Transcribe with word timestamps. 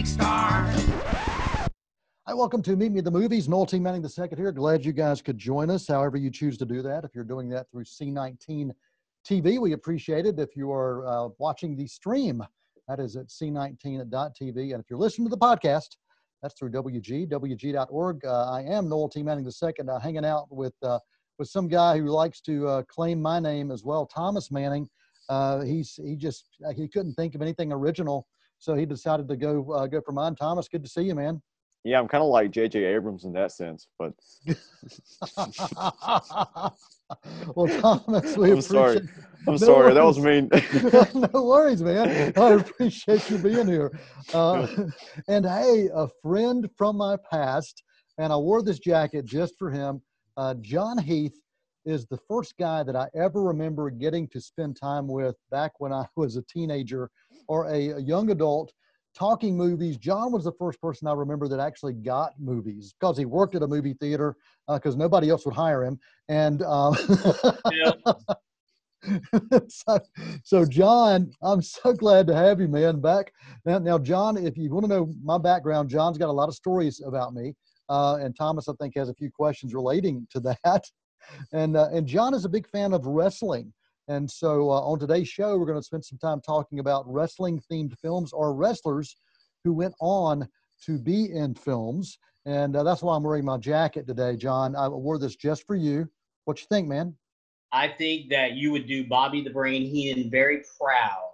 big 0.00 0.06
star. 0.06 0.62
Hi, 2.26 2.32
welcome 2.32 2.62
to 2.62 2.74
Meet 2.74 2.92
Me 2.92 2.98
at 3.00 3.04
the 3.04 3.10
Movies. 3.10 3.50
Noel 3.50 3.66
T. 3.66 3.78
Manning 3.78 4.02
II 4.02 4.28
here. 4.34 4.50
Glad 4.50 4.82
you 4.82 4.92
guys 4.94 5.20
could 5.20 5.36
join 5.36 5.68
us, 5.68 5.86
however 5.86 6.16
you 6.16 6.30
choose 6.30 6.56
to 6.56 6.64
do 6.64 6.80
that. 6.80 7.04
If 7.04 7.10
you're 7.14 7.22
doing 7.22 7.50
that 7.50 7.70
through 7.70 7.84
C19 7.84 8.70
TV, 9.28 9.60
we 9.60 9.74
appreciate 9.74 10.24
it. 10.24 10.38
If 10.38 10.56
you 10.56 10.72
are 10.72 11.06
uh, 11.06 11.28
watching 11.36 11.76
the 11.76 11.86
stream, 11.86 12.42
that 12.88 12.98
is 12.98 13.16
at 13.16 13.26
C19.tv. 13.26 14.72
And 14.72 14.80
if 14.80 14.88
you're 14.88 14.98
listening 14.98 15.26
to 15.26 15.36
the 15.36 15.36
podcast, 15.36 15.96
that's 16.40 16.54
through 16.58 16.70
WG, 16.70 17.28
WG.org. 17.28 18.24
Uh, 18.24 18.50
I 18.52 18.62
am 18.62 18.88
Noel 18.88 19.10
T. 19.10 19.22
Manning 19.22 19.44
II, 19.44 19.72
uh, 19.86 19.98
hanging 19.98 20.24
out 20.24 20.46
with 20.50 20.74
uh, 20.82 20.98
with 21.38 21.48
some 21.48 21.68
guy 21.68 21.98
who 21.98 22.06
likes 22.06 22.40
to 22.42 22.66
uh, 22.66 22.82
claim 22.84 23.20
my 23.20 23.38
name 23.38 23.70
as 23.70 23.84
well, 23.84 24.06
Thomas 24.06 24.50
Manning. 24.50 24.88
Uh, 25.28 25.60
he's 25.60 26.00
he 26.02 26.16
just 26.16 26.48
he 26.74 26.88
couldn't 26.88 27.16
think 27.16 27.34
of 27.34 27.42
anything 27.42 27.70
original, 27.70 28.26
so 28.60 28.74
he 28.74 28.86
decided 28.86 29.26
to 29.28 29.36
go 29.36 29.72
uh, 29.72 29.86
go 29.86 30.00
for 30.00 30.12
mine. 30.12 30.36
Thomas, 30.36 30.68
good 30.68 30.84
to 30.84 30.88
see 30.88 31.02
you, 31.02 31.14
man. 31.16 31.42
Yeah, 31.82 31.98
I'm 31.98 32.08
kind 32.08 32.22
of 32.22 32.28
like 32.28 32.50
J.J. 32.50 32.84
Abrams 32.84 33.24
in 33.24 33.32
that 33.32 33.52
sense, 33.52 33.88
but. 33.98 34.12
well, 37.56 37.68
Thomas, 37.80 38.36
we 38.36 38.52
I'm 38.52 38.60
sorry. 38.60 39.00
I'm 39.48 39.54
No 39.54 39.56
sorry, 39.56 39.94
that 39.94 40.04
was 40.04 40.20
worries. 40.20 40.50
mean. 40.50 41.30
no 41.32 41.42
worries, 41.42 41.82
man. 41.82 42.34
I 42.36 42.50
appreciate 42.52 43.30
you 43.30 43.38
being 43.38 43.66
here. 43.66 43.98
Uh, 44.34 44.66
and 45.26 45.46
hey, 45.46 45.88
a 45.94 46.06
friend 46.22 46.68
from 46.76 46.98
my 46.98 47.16
past, 47.30 47.82
and 48.18 48.30
I 48.30 48.36
wore 48.36 48.62
this 48.62 48.78
jacket 48.78 49.24
just 49.24 49.54
for 49.58 49.70
him. 49.70 50.02
Uh, 50.36 50.54
John 50.60 50.98
Heath 50.98 51.40
is 51.86 52.04
the 52.06 52.18
first 52.28 52.58
guy 52.58 52.82
that 52.82 52.94
I 52.94 53.08
ever 53.14 53.42
remember 53.42 53.88
getting 53.88 54.28
to 54.28 54.40
spend 54.40 54.76
time 54.76 55.08
with 55.08 55.34
back 55.50 55.72
when 55.80 55.94
I 55.94 56.04
was 56.14 56.36
a 56.36 56.42
teenager 56.42 57.10
or 57.50 57.66
a, 57.66 57.90
a 57.90 57.98
young 57.98 58.30
adult 58.30 58.72
talking 59.12 59.56
movies. 59.56 59.96
John 59.96 60.30
was 60.30 60.44
the 60.44 60.52
first 60.52 60.80
person 60.80 61.08
I 61.08 61.14
remember 61.14 61.48
that 61.48 61.58
actually 61.58 61.94
got 61.94 62.30
movies 62.38 62.94
because 62.98 63.18
he 63.18 63.24
worked 63.24 63.56
at 63.56 63.62
a 63.62 63.66
movie 63.66 63.94
theater 63.94 64.36
because 64.72 64.96
nobody 64.96 65.30
else 65.30 65.44
would 65.44 65.54
hire 65.54 65.82
him. 65.82 65.98
And 66.28 66.62
um, 66.62 66.94
so, 69.68 69.98
so 70.44 70.64
John, 70.64 71.32
I'm 71.42 71.60
so 71.60 71.92
glad 71.92 72.28
to 72.28 72.36
have 72.36 72.60
you, 72.60 72.68
man. 72.68 73.00
Back 73.00 73.32
now, 73.64 73.80
now, 73.80 73.98
John. 73.98 74.36
If 74.36 74.56
you 74.56 74.70
want 74.70 74.84
to 74.84 74.88
know 74.88 75.12
my 75.24 75.38
background, 75.38 75.90
John's 75.90 76.18
got 76.18 76.28
a 76.28 76.32
lot 76.32 76.48
of 76.48 76.54
stories 76.54 77.02
about 77.04 77.34
me, 77.34 77.54
uh, 77.88 78.18
and 78.20 78.36
Thomas, 78.36 78.68
I 78.68 78.74
think, 78.80 78.96
has 78.96 79.08
a 79.08 79.14
few 79.14 79.30
questions 79.30 79.74
relating 79.74 80.28
to 80.30 80.40
that. 80.40 80.84
And 81.52 81.76
uh, 81.76 81.88
and 81.92 82.06
John 82.06 82.32
is 82.32 82.44
a 82.44 82.48
big 82.48 82.68
fan 82.68 82.92
of 82.92 83.06
wrestling, 83.06 83.72
and 84.10 84.28
so 84.28 84.70
uh, 84.70 84.80
on 84.80 84.98
today's 84.98 85.28
show, 85.28 85.56
we're 85.56 85.66
going 85.66 85.78
to 85.78 85.84
spend 85.84 86.04
some 86.04 86.18
time 86.18 86.40
talking 86.40 86.80
about 86.80 87.04
wrestling-themed 87.06 87.96
films 87.96 88.32
or 88.32 88.52
wrestlers 88.52 89.16
who 89.62 89.72
went 89.72 89.94
on 90.00 90.48
to 90.84 90.98
be 90.98 91.30
in 91.32 91.54
films. 91.54 92.18
And 92.44 92.74
uh, 92.74 92.82
that's 92.82 93.02
why 93.02 93.14
I'm 93.14 93.22
wearing 93.22 93.44
my 93.44 93.56
jacket 93.56 94.08
today, 94.08 94.34
John. 94.34 94.74
I 94.74 94.88
wore 94.88 95.16
this 95.16 95.36
just 95.36 95.64
for 95.64 95.76
you. 95.76 96.10
What 96.44 96.60
you 96.60 96.66
think, 96.68 96.88
man? 96.88 97.14
I 97.72 97.86
think 97.86 98.30
that 98.30 98.54
you 98.54 98.72
would 98.72 98.88
do 98.88 99.06
Bobby 99.06 99.44
the 99.44 99.50
Brain 99.50 99.82
Heenan 99.82 100.28
very 100.28 100.64
proud. 100.80 101.30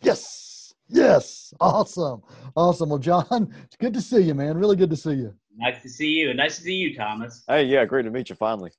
Yes. 0.00 0.72
Yes. 0.88 1.52
Awesome. 1.60 2.22
Awesome. 2.54 2.90
Well, 2.90 2.98
John, 3.00 3.52
it's 3.64 3.76
good 3.76 3.94
to 3.94 4.00
see 4.00 4.20
you, 4.20 4.34
man. 4.34 4.56
Really 4.56 4.76
good 4.76 4.90
to 4.90 4.96
see 4.96 5.14
you. 5.14 5.34
Nice 5.56 5.82
to 5.82 5.88
see 5.88 6.10
you, 6.10 6.28
and 6.30 6.36
nice 6.36 6.58
to 6.58 6.62
see 6.62 6.74
you, 6.74 6.94
Thomas. 6.94 7.42
hey, 7.48 7.64
yeah, 7.64 7.84
great 7.84 8.04
to 8.04 8.10
meet 8.10 8.30
you 8.30 8.36
finally. 8.36 8.70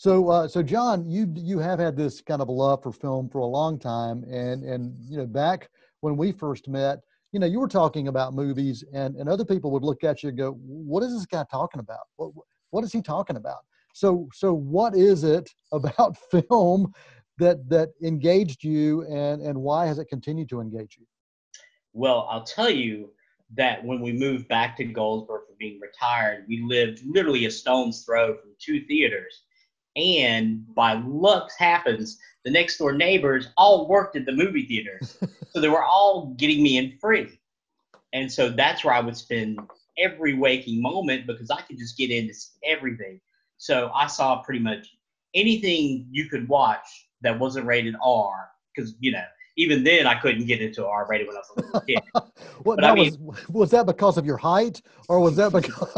So, 0.00 0.30
uh, 0.30 0.48
so 0.48 0.62
John, 0.62 1.06
you 1.10 1.30
you 1.36 1.58
have 1.58 1.78
had 1.78 1.94
this 1.94 2.22
kind 2.22 2.40
of 2.40 2.48
love 2.48 2.82
for 2.82 2.90
film 2.90 3.28
for 3.28 3.40
a 3.40 3.46
long 3.46 3.78
time, 3.78 4.24
and 4.30 4.64
and 4.64 4.96
you 4.98 5.18
know 5.18 5.26
back 5.26 5.68
when 6.00 6.16
we 6.16 6.32
first 6.32 6.68
met, 6.68 7.00
you 7.32 7.38
know 7.38 7.44
you 7.44 7.60
were 7.60 7.68
talking 7.68 8.08
about 8.08 8.32
movies, 8.32 8.82
and 8.94 9.14
and 9.16 9.28
other 9.28 9.44
people 9.44 9.70
would 9.72 9.82
look 9.82 10.02
at 10.02 10.22
you 10.22 10.30
and 10.30 10.38
go, 10.38 10.52
"What 10.52 11.02
is 11.02 11.12
this 11.12 11.26
guy 11.26 11.44
talking 11.50 11.80
about? 11.80 11.98
What 12.16 12.30
what 12.70 12.82
is 12.82 12.94
he 12.94 13.02
talking 13.02 13.36
about?" 13.36 13.58
So, 13.92 14.26
so 14.32 14.54
what 14.54 14.96
is 14.96 15.22
it 15.22 15.50
about 15.72 16.16
film 16.30 16.94
that 17.36 17.68
that 17.68 17.90
engaged 18.02 18.64
you, 18.64 19.02
and 19.02 19.42
and 19.42 19.60
why 19.60 19.84
has 19.84 19.98
it 19.98 20.06
continued 20.06 20.48
to 20.48 20.62
engage 20.62 20.96
you? 20.98 21.04
Well, 21.92 22.26
I'll 22.30 22.44
tell 22.44 22.70
you 22.70 23.10
that 23.54 23.84
when 23.84 24.00
we 24.00 24.14
moved 24.14 24.48
back 24.48 24.78
to 24.78 24.84
Goldsboro 24.84 25.40
for 25.40 25.54
being 25.58 25.78
retired, 25.78 26.46
we 26.48 26.62
lived 26.66 27.02
literally 27.04 27.44
a 27.44 27.50
stone's 27.50 28.02
throw 28.02 28.28
from 28.38 28.52
two 28.58 28.86
theaters. 28.86 29.42
And 29.96 30.72
by 30.74 30.94
luck 30.94 31.50
happens, 31.58 32.18
the 32.44 32.50
next 32.50 32.78
door 32.78 32.92
neighbors 32.92 33.48
all 33.56 33.88
worked 33.88 34.16
at 34.16 34.24
the 34.24 34.32
movie 34.32 34.66
theaters. 34.66 35.18
so 35.50 35.60
they 35.60 35.68
were 35.68 35.84
all 35.84 36.34
getting 36.36 36.62
me 36.62 36.76
in 36.78 36.96
free. 36.98 37.38
And 38.12 38.30
so 38.30 38.48
that's 38.48 38.84
where 38.84 38.94
I 38.94 39.00
would 39.00 39.16
spend 39.16 39.60
every 39.98 40.34
waking 40.34 40.80
moment 40.80 41.26
because 41.26 41.50
I 41.50 41.60
could 41.62 41.78
just 41.78 41.96
get 41.96 42.10
into 42.10 42.34
everything. 42.64 43.20
So 43.58 43.90
I 43.94 44.06
saw 44.06 44.42
pretty 44.42 44.60
much 44.60 44.96
anything 45.34 46.06
you 46.10 46.28
could 46.28 46.48
watch 46.48 47.06
that 47.22 47.38
wasn't 47.38 47.66
rated 47.66 47.94
R 48.02 48.50
because, 48.74 48.94
you 49.00 49.12
know, 49.12 49.24
even 49.56 49.82
then 49.84 50.06
I 50.06 50.14
couldn't 50.14 50.46
get 50.46 50.60
into 50.62 50.86
R 50.86 51.06
rated 51.08 51.26
when 51.28 51.36
I 51.36 51.40
was 51.40 51.50
a 51.56 51.60
little 51.62 51.80
kid. 51.82 51.98
What 52.62 52.76
But 52.76 52.84
I 52.84 52.94
that 52.94 52.98
was 52.98 53.18
was 53.48 53.70
that 53.70 53.86
because 53.86 54.18
of 54.18 54.26
your 54.26 54.36
height, 54.36 54.82
or 55.08 55.18
was 55.20 55.36
that 55.36 55.50
because? 55.52 55.88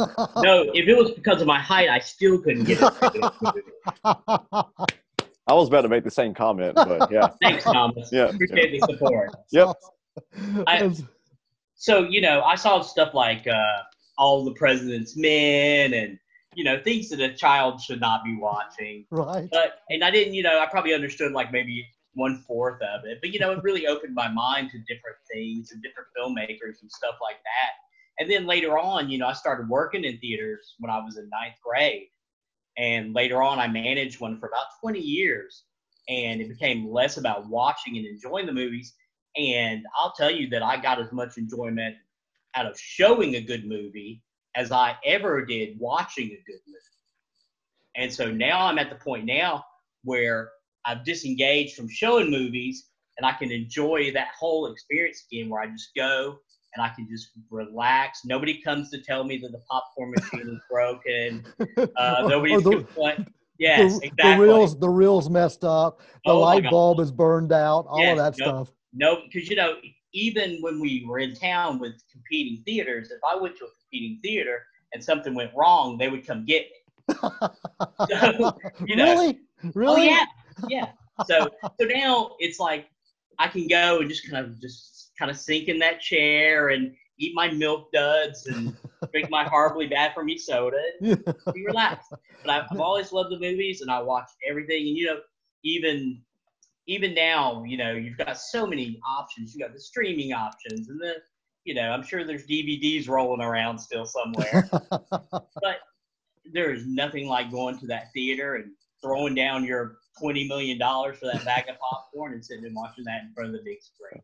no, 0.45 0.71
if 0.75 0.87
it 0.87 0.97
was 0.97 1.11
because 1.13 1.41
of 1.41 1.47
my 1.49 1.59
height, 1.59 1.89
I 1.89 1.99
still 1.99 2.41
couldn't 2.41 2.65
get 2.65 2.79
it. 2.81 3.33
I 4.05 5.55
was 5.55 5.69
about 5.69 5.83
to 5.83 5.89
make 5.89 6.05
the 6.05 6.11
same 6.11 6.35
comment, 6.35 6.75
but 6.77 7.11
yeah. 7.11 7.29
Thanks, 7.43 7.65
Thomas. 7.65 8.11
Yeah. 8.13 8.27
Appreciate 8.29 8.71
the 8.81 8.87
support. 8.93 9.31
Yep. 9.51 9.75
I- 10.67 10.95
So, 11.75 12.05
you 12.05 12.21
know, 12.21 12.43
I 12.43 12.55
saw 12.55 12.81
stuff 12.81 13.13
like 13.13 13.47
uh, 13.49 13.79
All 14.19 14.45
the 14.45 14.53
President's 14.55 15.17
Men 15.17 15.95
and, 15.95 16.17
you 16.55 16.63
know, 16.63 16.81
things 16.81 17.09
that 17.09 17.19
a 17.19 17.35
child 17.35 17.81
should 17.81 17.99
not 18.01 18.23
be 18.25 18.37
watching. 18.37 19.05
right. 19.11 19.49
But, 19.51 19.81
and 19.91 20.05
I 20.05 20.13
didn't, 20.13 20.35
you 20.35 20.45
know, 20.45 20.61
I 20.61 20.67
probably 20.67 20.95
understood 20.95 21.33
like 21.33 21.51
maybe 21.51 21.85
one 22.15 22.45
fourth 22.47 22.81
of 22.83 23.05
it. 23.05 23.19
But, 23.21 23.33
you 23.33 23.39
know, 23.39 23.53
it 23.53 23.63
really 23.63 23.87
opened 23.87 24.15
my 24.15 24.29
mind 24.29 24.71
to 24.71 24.79
different 24.79 25.17
things 25.33 25.73
and 25.73 25.83
different 25.83 26.09
filmmakers 26.17 26.83
and 26.83 26.91
stuff 26.91 27.17
like 27.23 27.37
that. 27.37 27.73
And 28.19 28.31
then 28.31 28.47
later 28.47 28.79
on, 28.79 29.11
you 29.11 29.19
know, 29.19 29.27
I 29.27 29.33
started 29.33 29.69
working 29.69 30.05
in 30.05 30.19
theaters 30.19 30.75
when 30.79 30.91
I 30.91 30.99
was 31.03 31.17
in 31.17 31.29
ninth 31.31 31.57
grade. 31.63 32.09
And 32.77 33.15
later 33.15 33.43
on, 33.43 33.59
I 33.59 33.69
managed 33.69 34.21
one 34.21 34.39
for 34.39 34.47
about 34.47 34.67
20 34.81 34.99
years. 35.01 35.65
And 36.09 36.41
it 36.41 36.49
became 36.49 36.91
less 36.91 37.17
about 37.17 37.49
watching 37.49 37.97
and 37.97 38.07
enjoying 38.07 38.47
the 38.47 38.53
movies. 38.53 38.95
And 39.37 39.85
I'll 39.99 40.13
tell 40.13 40.31
you 40.31 40.49
that 40.51 40.63
I 40.63 40.77
got 40.77 41.01
as 41.01 41.13
much 41.13 41.39
enjoyment 41.39 41.97
out 42.55 42.67
of 42.67 42.79
showing 42.79 43.37
a 43.37 43.41
good 43.41 43.67
movie 43.67 44.23
as 44.55 44.73
I 44.73 44.97
ever 45.05 45.45
did 45.45 45.79
watching 45.79 46.27
a 46.27 46.43
good 46.47 46.61
movie. 46.67 46.79
And 47.97 48.13
so 48.13 48.31
now 48.31 48.67
I'm 48.67 48.79
at 48.79 48.91
the 48.91 48.97
point 48.97 49.25
now 49.25 49.65
where 50.05 50.51
I've 50.87 51.05
disengaged 51.05 51.77
from 51.77 51.89
showing 51.89 52.31
movies 52.31 52.89
and 53.19 53.27
I 53.27 53.33
can 53.33 53.51
enjoy 53.51 54.13
that 54.13 54.29
whole 54.39 54.67
experience 54.71 55.25
again 55.31 55.49
where 55.49 55.63
I 55.63 55.67
just 55.67 55.91
go 55.97 56.39
and 56.75 56.85
I 56.85 56.89
can 56.91 57.07
just 57.11 57.29
relax. 57.51 58.21
Nobody 58.25 58.61
comes 58.63 58.91
to 58.91 59.03
tell 59.03 59.25
me 59.25 59.37
that 59.39 59.53
the 59.53 59.61
popcorn 59.71 60.11
machine 60.17 60.49
is 60.49 60.61
broken. 60.71 61.45
Uh, 61.97 62.27
nobody's 62.27 62.65
the, 62.65 62.71
complaining. 62.71 63.27
Yes, 63.59 64.01
the, 64.01 64.07
exactly. 64.07 64.33
the 64.33 64.41
reels 64.41 64.79
the 64.79 64.89
reels 64.89 65.31
messed 65.31 65.63
up. 65.65 66.01
The 66.25 66.33
Oh 66.33 66.41
light 66.41 66.69
bulb 66.71 67.01
is 67.01 67.13
burned 67.13 67.53
out. 67.53 67.87
All 67.89 68.01
Yes, 68.01 68.13
of 68.13 68.19
that 68.19 68.39
nope. 68.39 68.49
stuff. 68.67 68.75
No, 68.95 69.19
because 69.31 69.49
you 69.49 69.57
know, 69.57 69.75
even 70.15 70.59
when 70.63 70.81
we 70.81 71.05
were 71.07 71.19
in 71.19 71.35
town 71.35 71.79
with 71.79 71.93
competing 72.11 72.63
theaters, 72.65 73.11
if 73.11 73.21
I 73.29 73.37
went 73.37 73.57
to 73.59 73.65
a 73.65 73.69
competing 73.83 74.19
theater 74.23 74.65
and 74.95 75.05
something 75.05 75.35
went 75.35 75.51
wrong, 75.55 75.97
they 75.99 76.09
would 76.09 76.27
come 76.27 76.45
get 76.45 76.65
me. 76.65 77.15
So, 78.11 78.59
you 78.87 78.97
know- 78.97 79.05
really? 79.05 79.39
Really? 79.75 79.93
Oh 79.93 79.97
yeah, 80.03 80.25
yeah. 80.69 80.93
So 81.27 81.47
so 81.79 81.87
now 81.87 82.31
it's 82.39 82.59
like 82.59 82.89
I 83.39 83.47
can 83.47 83.69
go 83.69 84.01
and 84.01 84.09
just 84.09 84.29
kind 84.29 84.45
of 84.45 84.59
just 84.61 85.13
kind 85.19 85.31
of 85.31 85.37
sink 85.37 85.69
in 85.69 85.79
that 85.79 86.01
chair 86.01 86.71
and 86.71 86.95
eat 87.19 87.33
my 87.35 87.51
milk 87.51 87.93
duds 87.93 88.47
and 88.47 88.75
drink 89.13 89.31
my 89.31 89.45
horribly 89.45 89.87
bad 89.87 90.15
for 90.15 90.25
me 90.25 90.39
soda 90.39 90.83
and 91.01 91.25
be 91.53 91.67
relaxed. 91.67 92.13
But 92.45 92.51
I've, 92.51 92.65
I've 92.71 92.81
always 92.81 93.13
loved 93.13 93.31
the 93.31 93.39
movies 93.39 93.83
and 93.83 93.91
I 93.91 94.01
watch 94.01 94.29
everything. 94.49 94.89
And 94.89 94.97
you 94.97 95.07
know, 95.07 95.21
even 95.65 96.23
even 96.87 97.15
now, 97.15 97.63
you 97.65 97.77
know, 97.77 97.93
you've 97.93 98.19
got 98.19 98.39
so 98.39 98.67
many 98.67 98.99
options. 99.07 99.55
You 99.55 99.61
got 99.61 99.73
the 99.73 99.81
streaming 99.81 100.33
options 100.33 100.89
and 100.89 100.99
the 101.01 101.17
you 101.65 101.75
know, 101.75 101.91
I'm 101.91 102.03
sure 102.03 102.25
there's 102.25 102.47
DVDs 102.47 103.09
rolling 103.09 103.41
around 103.41 103.79
still 103.79 104.05
somewhere. 104.05 104.69
but 104.91 105.79
there 106.53 106.73
is 106.73 106.87
nothing 106.87 107.29
like 107.29 107.53
going 107.53 107.79
to 107.79 107.87
that 107.87 108.13
theater 108.13 108.57
and 108.57 108.73
throwing 109.01 109.35
down 109.35 109.65
your 109.65 109.99
twenty 110.19 110.47
million 110.47 110.79
dollars 110.79 111.19
for 111.19 111.27
that 111.27 111.45
bag 111.45 111.69
of 111.69 111.77
popcorn 111.79 112.33
and 112.35 112.45
sitting 112.45 112.65
and 112.65 112.75
watching 112.75 113.05
that 113.05 113.23
in 113.23 113.33
front 113.35 113.51
of 113.51 113.55
the 113.55 113.63
big 113.65 113.79
screen. 113.83 114.23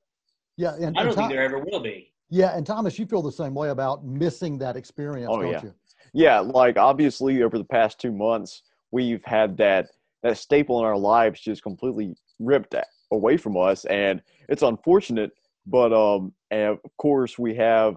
yeah, 0.56 0.75
and, 0.81 0.96
I 0.99 1.02
don't 1.02 1.14
think 1.14 1.17
Tom- 1.17 1.31
there 1.31 1.43
ever 1.43 1.58
will 1.58 1.81
be. 1.81 2.12
Yeah, 2.31 2.56
and 2.56 2.67
Thomas, 2.67 2.99
you 2.99 3.06
feel 3.06 3.23
the 3.23 3.32
same 3.32 3.55
way 3.55 3.70
about 3.70 4.05
missing 4.05 4.58
that 4.58 4.76
experience, 4.76 5.31
Oh, 5.32 5.40
don't 5.40 5.50
yeah. 5.50 5.62
you? 5.62 5.75
Yeah, 6.12 6.40
like 6.40 6.76
obviously 6.76 7.43
over 7.43 7.56
the 7.58 7.64
past 7.64 7.99
two 7.99 8.12
months, 8.12 8.62
we've 8.90 9.25
had 9.25 9.56
that 9.58 9.88
that 10.23 10.37
staple 10.37 10.79
in 10.81 10.85
our 10.85 10.96
lives 10.96 11.40
just 11.40 11.62
completely 11.62 12.14
ripped 12.38 12.75
away 13.12 13.37
from 13.37 13.56
us, 13.56 13.85
and 13.87 14.20
it's 14.49 14.62
unfortunate. 14.62 15.31
But 15.67 15.93
um, 15.93 16.32
and 16.50 16.79
of 16.85 16.96
course, 16.99 17.38
we 17.38 17.55
have 17.56 17.96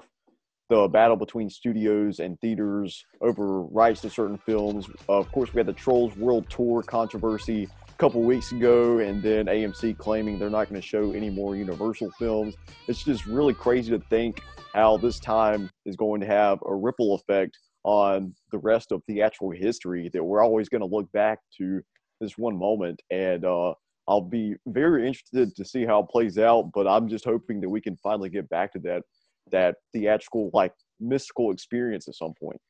the 0.69 0.88
battle 0.88 1.17
between 1.17 1.49
studios 1.49 2.19
and 2.19 2.39
theaters 2.39 3.05
over 3.21 3.63
rights 3.63 3.99
to 4.01 4.09
certain 4.09 4.38
films. 4.38 4.89
of 5.09 5.29
course, 5.31 5.53
we 5.53 5.59
had 5.59 5.67
the 5.67 5.73
Trolls 5.73 6.15
World 6.15 6.49
Tour 6.49 6.83
controversy 6.83 7.63
a 7.63 7.80
couple 8.01 8.24
weeks 8.24 8.51
ago, 8.51 8.98
and 8.98 9.21
then 9.21 9.45
AMC 9.45 9.95
claiming 9.95 10.39
they're 10.39 10.50
not 10.50 10.68
going 10.68 10.81
to 10.81 10.88
show 10.88 11.12
any 11.12 11.30
more 11.30 11.56
Universal 11.56 12.09
films. 12.18 12.56
It's 12.88 13.03
just 13.03 13.27
really 13.27 13.53
crazy 13.53 13.92
to 13.92 14.00
think 14.09 14.42
how 14.74 14.98
this 14.98 15.19
time 15.19 15.69
is 15.86 15.95
going 15.95 16.19
to 16.21 16.25
have 16.25 16.57
a 16.65 16.74
ripple 16.74 17.13
effect 17.13 17.59
on 17.83 18.33
the 18.51 18.57
rest 18.57 18.92
of 18.92 19.03
theatrical 19.06 19.51
history 19.51 20.09
that 20.13 20.24
we're 20.24 20.44
always 20.44 20.68
going 20.68 20.81
to 20.81 20.88
look 20.88 21.12
back 21.12 21.38
to 21.59 21.80
this 22.19 22.39
one 22.39 22.57
moment 22.57 23.01
and 23.09 23.44
uh, 23.45 23.74
i'll 24.07 24.21
be 24.21 24.56
very 24.68 25.07
interested 25.07 25.56
to 25.56 25.65
see 25.65 25.83
how 25.83 26.00
it 26.00 26.09
plays 26.09 26.38
out 26.38 26.69
but 26.75 26.88
i'm 26.88 27.07
just 27.07 27.25
hoping 27.25 27.59
that 27.59 27.69
we 27.69 27.81
can 27.81 27.98
finally 27.98 28.30
get 28.30 28.48
back 28.50 28.71
to 28.71 28.77
that 28.77 29.01
that 29.51 29.75
theatrical 29.94 30.51
like 30.53 30.71
mystical 31.00 31.51
experience 31.51 32.07
at 32.07 32.13
some 32.13 32.33
point 32.39 32.62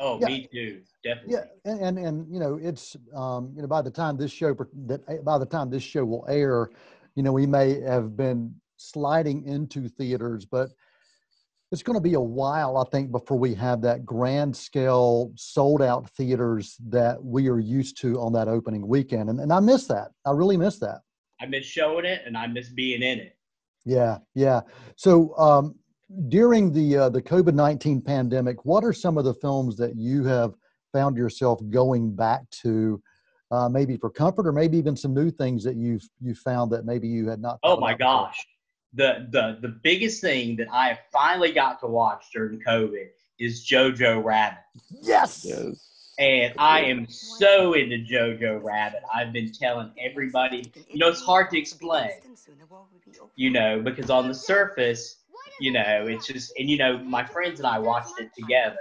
Oh, 0.00 0.18
Yeah. 0.18 0.28
me 0.28 0.48
too. 0.50 0.80
Definitely. 1.04 1.34
Yeah, 1.34 1.44
and, 1.70 1.80
and 1.80 1.98
and 1.98 2.32
you 2.32 2.40
know 2.40 2.58
it's 2.60 2.96
um, 3.14 3.52
you 3.54 3.62
know 3.62 3.68
by 3.68 3.82
the 3.82 3.90
time 3.90 4.16
this 4.16 4.32
show 4.32 4.56
that 4.86 5.24
by 5.24 5.38
the 5.38 5.46
time 5.46 5.70
this 5.70 5.82
show 5.82 6.04
will 6.04 6.26
air, 6.28 6.70
you 7.14 7.22
know 7.22 7.32
we 7.32 7.46
may 7.46 7.80
have 7.80 8.16
been 8.16 8.54
sliding 8.76 9.44
into 9.44 9.88
theaters, 9.88 10.44
but 10.44 10.70
it's 11.72 11.82
going 11.82 11.96
to 11.96 12.02
be 12.02 12.14
a 12.14 12.20
while, 12.20 12.78
I 12.78 12.84
think, 12.90 13.12
before 13.12 13.38
we 13.38 13.54
have 13.54 13.80
that 13.82 14.04
grand 14.04 14.56
scale 14.56 15.30
sold 15.36 15.82
out 15.82 16.10
theaters 16.10 16.76
that 16.88 17.22
we 17.22 17.48
are 17.48 17.60
used 17.60 17.96
to 17.98 18.20
on 18.20 18.32
that 18.32 18.48
opening 18.48 18.86
weekend, 18.86 19.30
and 19.30 19.40
and 19.40 19.52
I 19.52 19.60
miss 19.60 19.86
that. 19.86 20.08
I 20.26 20.32
really 20.32 20.56
miss 20.56 20.78
that. 20.78 21.00
I 21.40 21.46
miss 21.46 21.64
showing 21.64 22.04
it 22.04 22.22
and 22.26 22.36
I 22.36 22.46
miss 22.46 22.68
being 22.68 23.02
in 23.02 23.18
it. 23.20 23.36
Yeah, 23.86 24.18
yeah. 24.34 24.60
So 24.96 25.34
um, 25.38 25.74
during 26.28 26.72
the 26.72 26.96
uh, 26.96 27.08
the 27.08 27.22
COVID 27.22 27.54
nineteen 27.54 28.00
pandemic, 28.00 28.64
what 28.64 28.84
are 28.84 28.92
some 28.92 29.16
of 29.16 29.24
the 29.24 29.34
films 29.34 29.76
that 29.76 29.96
you 29.96 30.24
have 30.24 30.54
found 30.92 31.16
yourself 31.16 31.60
going 31.70 32.14
back 32.14 32.48
to, 32.50 33.02
uh, 33.50 33.68
maybe 33.68 33.96
for 33.96 34.10
comfort, 34.10 34.46
or 34.46 34.52
maybe 34.52 34.78
even 34.78 34.96
some 34.96 35.14
new 35.14 35.30
things 35.30 35.64
that 35.64 35.76
you've 35.76 36.08
you 36.20 36.34
found 36.34 36.70
that 36.72 36.84
maybe 36.84 37.08
you 37.08 37.28
had 37.28 37.40
not. 37.40 37.58
Oh 37.62 37.78
my 37.78 37.92
about 37.92 37.98
before? 37.98 38.24
gosh. 38.26 38.46
The 38.94 39.28
the 39.30 39.58
the 39.60 39.74
biggest 39.82 40.20
thing 40.20 40.56
that 40.56 40.68
I 40.72 40.98
finally 41.12 41.52
got 41.52 41.80
to 41.80 41.86
watch 41.86 42.26
during 42.32 42.60
COVID 42.60 43.08
is 43.38 43.66
Jojo 43.66 44.22
Rabbit. 44.22 44.58
Yes. 44.90 45.44
yes 45.44 45.90
And 46.18 46.52
I 46.58 46.82
am 46.82 47.08
so 47.08 47.72
into 47.72 47.96
Jojo 47.96 48.62
Rabbit. 48.62 49.00
I've 49.12 49.32
been 49.32 49.50
telling 49.50 49.90
everybody, 49.98 50.70
you 50.88 50.98
know, 50.98 51.08
it's 51.08 51.22
hard 51.22 51.48
to 51.50 51.58
explain, 51.58 52.10
you 53.36 53.50
know, 53.50 53.80
because 53.80 54.10
on 54.10 54.28
the 54.28 54.34
surface, 54.34 55.16
you 55.60 55.72
know, 55.72 56.06
it's 56.06 56.26
just, 56.26 56.52
and 56.58 56.68
you 56.68 56.76
know, 56.76 56.98
my 56.98 57.24
friends 57.24 57.58
and 57.58 57.66
I 57.66 57.78
watched 57.78 58.20
it 58.20 58.30
together, 58.36 58.76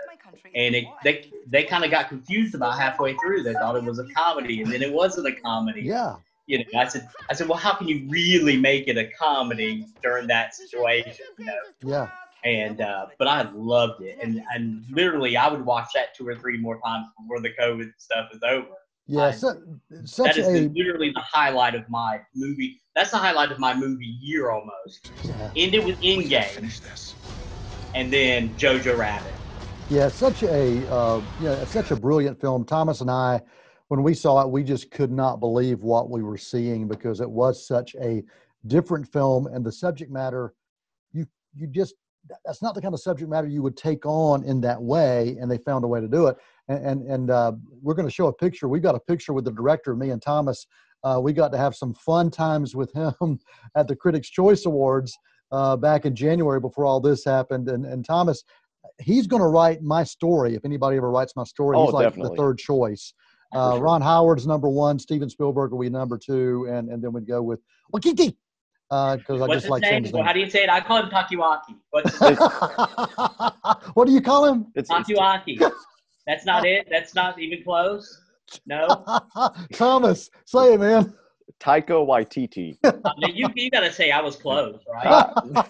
and 0.56 0.76
it, 0.76 0.86
they 1.04 1.30
they 1.48 1.64
kind 1.64 1.84
of 1.84 1.92
got 1.92 2.10
confused 2.10 2.56
about 2.56 2.78
halfway 2.80 3.16
through. 3.16 3.44
They 3.44 3.54
thought 3.54 3.76
it 3.76 3.84
was 3.84 4.00
a 4.00 4.06
comedy, 4.16 4.62
and 4.62 4.72
then 4.72 4.82
it 4.82 4.92
wasn't 4.92 5.28
a 5.28 5.32
comedy. 5.34 5.82
Yeah. 5.82 6.16
You 6.48 6.58
know, 6.60 6.80
I 6.80 6.88
said, 6.88 7.08
I 7.30 7.34
said, 7.36 7.48
well, 7.48 7.60
how 7.60 7.76
can 7.76 7.88
you 7.88 8.08
really 8.10 8.58
make 8.58 8.88
it 8.88 8.98
a 8.98 9.06
comedy 9.12 9.86
during 10.02 10.26
that 10.28 10.56
situation? 10.56 11.14
You 11.38 11.46
know, 11.46 11.54
Yeah. 11.84 12.10
and 12.44 12.82
uh, 12.82 13.06
but 13.20 13.28
I 13.28 13.44
loved 13.54 14.02
it, 14.02 14.18
and 14.22 14.42
and 14.54 14.84
literally 14.90 15.38
I 15.38 15.48
would 15.48 15.64
watch 15.64 15.90
that 15.94 16.16
two 16.16 16.28
or 16.28 16.36
three 16.36 16.58
more 16.58 16.80
times 16.84 17.06
before 17.20 17.40
the 17.42 17.52
COVID 17.60 17.92
stuff 18.00 18.30
is 18.34 18.42
over. 18.44 18.66
Yeah. 19.06 19.26
I- 19.26 19.32
So, 19.32 19.62
That 19.92 20.08
such 20.10 20.38
is 20.38 20.48
a 20.48 20.52
the, 20.52 20.70
literally 20.76 21.12
the 21.12 21.22
highlight 21.22 21.76
of 21.76 21.88
my 21.90 22.20
movie. 22.36 22.80
That's 22.96 23.12
the 23.12 23.18
highlight 23.18 23.52
of 23.52 23.60
my 23.60 23.74
movie 23.76 24.18
year 24.20 24.50
almost. 24.50 25.12
yeah. 25.24 25.52
Ended 25.56 25.86
with 25.86 26.00
Endgame, 26.02 26.72
and 27.94 28.12
then 28.12 28.56
Jojo 28.56 28.98
Rabbit. 28.98 29.39
Yeah, 29.90 30.08
such 30.08 30.44
a 30.44 30.88
uh, 30.88 31.22
it's 31.40 31.72
such 31.74 31.90
a 31.90 31.96
brilliant 31.96 32.40
film. 32.40 32.64
Thomas 32.64 33.02
and 33.02 33.10
I, 33.10 33.42
when 33.88 34.04
we 34.04 34.14
saw 34.14 34.40
it, 34.42 34.50
we 34.50 34.64
just 34.64 34.92
could 34.92 35.12
not 35.12 35.40
believe 35.40 35.82
what 35.82 36.12
we 36.12 36.22
were 36.22 36.38
seeing 36.38 36.88
because 36.88 37.22
it 37.22 37.30
was 37.30 37.68
such 37.68 37.96
a 37.96 38.24
different 38.68 39.12
film, 39.12 39.48
and 39.48 39.66
the 39.66 39.72
subject 39.72 40.12
matter, 40.12 40.54
you 41.12 41.26
you 41.56 41.66
just 41.66 41.96
that's 42.46 42.62
not 42.62 42.76
the 42.76 42.82
kind 42.82 42.94
of 42.94 43.00
subject 43.00 43.32
matter 43.32 43.48
you 43.48 43.64
would 43.64 43.76
take 43.76 44.06
on 44.06 44.44
in 44.44 44.62
that 44.62 44.80
way, 44.80 45.36
and 45.42 45.50
they 45.50 45.58
found 45.58 45.84
a 45.84 45.88
way 45.88 46.00
to 46.00 46.08
do 46.08 46.28
it. 46.28 46.38
And 46.68 46.86
and, 46.86 47.08
and 47.08 47.32
uh, 47.32 47.54
we're 47.82 47.96
going 47.96 48.08
to 48.08 48.14
show 48.14 48.28
a 48.28 48.34
picture. 48.34 48.68
We 48.68 48.80
got 48.80 48.94
a 48.94 49.00
picture 49.00 49.34
with 49.34 49.46
the 49.46 49.52
director, 49.52 49.96
me 49.96 50.12
and 50.12 50.22
Thomas. 50.22 50.68
Uh, 51.04 51.20
we 51.20 51.34
got 51.34 51.52
to 51.54 51.58
have 51.58 51.76
some 51.76 51.96
fun 51.96 52.30
times 52.30 52.76
with 52.76 52.94
him 52.94 53.40
at 53.76 53.88
the 53.88 53.96
Critics' 53.96 54.30
Choice 54.30 54.68
Awards 54.68 55.18
uh, 55.52 55.78
back 55.78 56.06
in 56.06 56.14
January 56.14 56.60
before 56.60 56.86
all 56.86 57.00
this 57.00 57.26
happened. 57.26 57.70
And 57.70 57.88
and 57.88 58.06
Thomas, 58.06 58.44
he's 59.00 59.28
going 59.28 59.42
to 59.42 59.48
write 59.48 59.82
my 59.82 60.04
story. 60.04 60.56
If 60.56 60.66
anybody 60.66 60.98
ever 60.98 61.10
writes 61.10 61.34
my 61.36 61.44
story, 61.44 61.78
Oh, 61.78 61.86
he's 61.86 61.94
like 61.94 62.08
definitely. 62.08 62.36
the 62.36 62.42
third 62.42 62.58
choice. 62.58 63.14
Uh, 63.54 63.74
sure. 63.74 63.82
Ron 63.82 64.02
Howard's 64.02 64.46
number 64.46 64.70
one. 64.70 65.00
Steven 65.00 65.30
Spielberg 65.30 65.72
will 65.72 65.80
be 65.80 65.90
number 65.90 66.18
two, 66.18 66.68
and 66.70 66.90
and 66.90 67.04
then 67.04 67.12
we'd 67.14 67.28
go 67.28 67.42
with 67.42 67.60
Wakiki 67.94 68.36
because 68.90 69.42
I 69.42 69.46
What's 69.46 69.54
just 69.54 69.70
like 69.70 69.84
saying 69.84 70.04
name? 70.04 70.12
Well, 70.14 70.24
how 70.24 70.34
do 70.34 70.40
you 70.40 70.50
say 70.50 70.64
it? 70.64 70.70
I 70.70 70.82
call 70.82 71.04
him 71.04 71.10
Takiwaki. 71.10 71.76
What's 71.92 72.20
what 73.96 74.08
do 74.08 74.14
you 74.14 74.22
call 74.22 74.46
him? 74.46 74.68
it's, 74.76 74.90
it's 74.92 75.10
Takiwaki. 75.10 75.60
That's 76.28 76.46
not 76.46 76.66
it. 76.66 76.88
That's 76.92 77.16
not 77.16 77.40
even 77.40 77.64
close. 77.64 78.22
No, 78.66 79.06
Thomas, 79.74 80.30
say 80.46 80.74
it, 80.74 80.80
man. 80.80 81.14
taika 81.60 81.90
waititi 81.94 82.78
I 82.84 82.92
mean, 83.20 83.36
you 83.36 83.48
you 83.56 83.70
gotta 83.70 83.92
say 83.92 84.10
I 84.12 84.22
was 84.22 84.36
close, 84.36 84.80
right? 84.92 85.66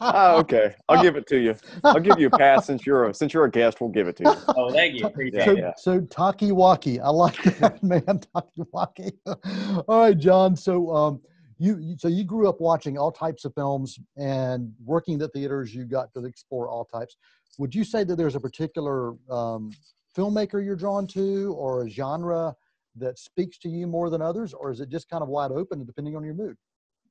Ah, 0.00 0.12
ah, 0.14 0.34
okay 0.38 0.74
i'll 0.88 1.02
give 1.02 1.16
it 1.16 1.26
to 1.26 1.38
you 1.38 1.54
i'll 1.84 2.00
give 2.00 2.18
you 2.20 2.28
a 2.28 2.30
pass 2.30 2.66
since 2.66 2.86
you're 2.86 3.06
a 3.08 3.14
since 3.14 3.32
you're 3.34 3.44
a 3.44 3.50
guest 3.50 3.80
we'll 3.80 3.90
give 3.90 4.06
it 4.08 4.16
to 4.16 4.24
you 4.24 4.34
Oh, 4.56 4.72
thank 4.72 4.94
you. 4.94 5.06
Appreciate 5.06 5.44
so, 5.44 5.50
it. 5.52 5.58
yeah. 5.58 5.72
so 5.76 6.00
Takiwaki, 6.00 7.00
I 7.00 7.08
like 7.10 7.42
that 7.58 7.82
man, 7.82 8.02
Takiwaki. 8.02 9.12
all 9.88 10.00
right, 10.00 10.18
John. 10.18 10.56
So, 10.56 10.90
um, 10.94 11.20
you 11.58 11.78
you- 11.78 11.96
so 11.98 12.08
you 12.08 12.24
grew 12.24 12.48
up 12.48 12.60
watching 12.60 12.98
all 12.98 13.12
types 13.12 13.44
of 13.44 13.54
films 13.54 13.98
and 14.16 14.72
working 14.84 15.18
the 15.18 15.28
theaters. 15.28 15.74
You 15.74 15.84
got 15.84 16.12
to 16.14 16.24
explore 16.24 16.68
all 16.68 16.84
types. 16.84 17.16
Would 17.58 17.74
you 17.74 17.84
say 17.84 18.04
that 18.04 18.16
there's 18.16 18.34
a 18.36 18.40
particular 18.40 19.14
um, 19.30 19.70
filmmaker 20.16 20.64
you're 20.64 20.76
drawn 20.76 21.06
to, 21.08 21.54
or 21.56 21.84
a 21.84 21.88
genre 21.88 22.54
that 22.96 23.18
speaks 23.18 23.58
to 23.58 23.68
you 23.68 23.86
more 23.86 24.10
than 24.10 24.20
others, 24.22 24.52
or 24.54 24.70
is 24.70 24.80
it 24.80 24.88
just 24.88 25.08
kind 25.08 25.22
of 25.22 25.28
wide 25.28 25.52
open 25.52 25.84
depending 25.84 26.16
on 26.16 26.24
your 26.24 26.34
mood? 26.34 26.56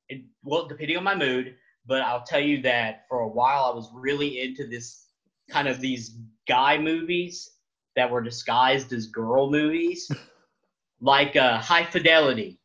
it, 0.10 0.22
well, 0.44 0.68
depending 0.68 0.98
on 0.98 1.04
my 1.04 1.16
mood, 1.16 1.56
but 1.88 2.02
I'll 2.02 2.24
tell 2.24 2.40
you 2.40 2.62
that 2.64 3.06
for 3.10 3.22
a 3.22 3.28
while 3.28 3.66
I 3.72 3.76
was 3.76 3.90
really 3.94 4.42
into 4.42 4.68
this 4.68 5.06
kind 5.50 5.68
of 5.68 5.80
these 5.80 6.18
guy 6.48 6.78
movies 6.78 7.52
that 7.96 8.10
were 8.10 8.22
disguised 8.22 8.94
as 8.94 9.08
girl 9.08 9.50
movies, 9.50 10.10
like 11.02 11.36
uh, 11.36 11.58
High 11.60 11.86
Fidelity. 11.86 12.60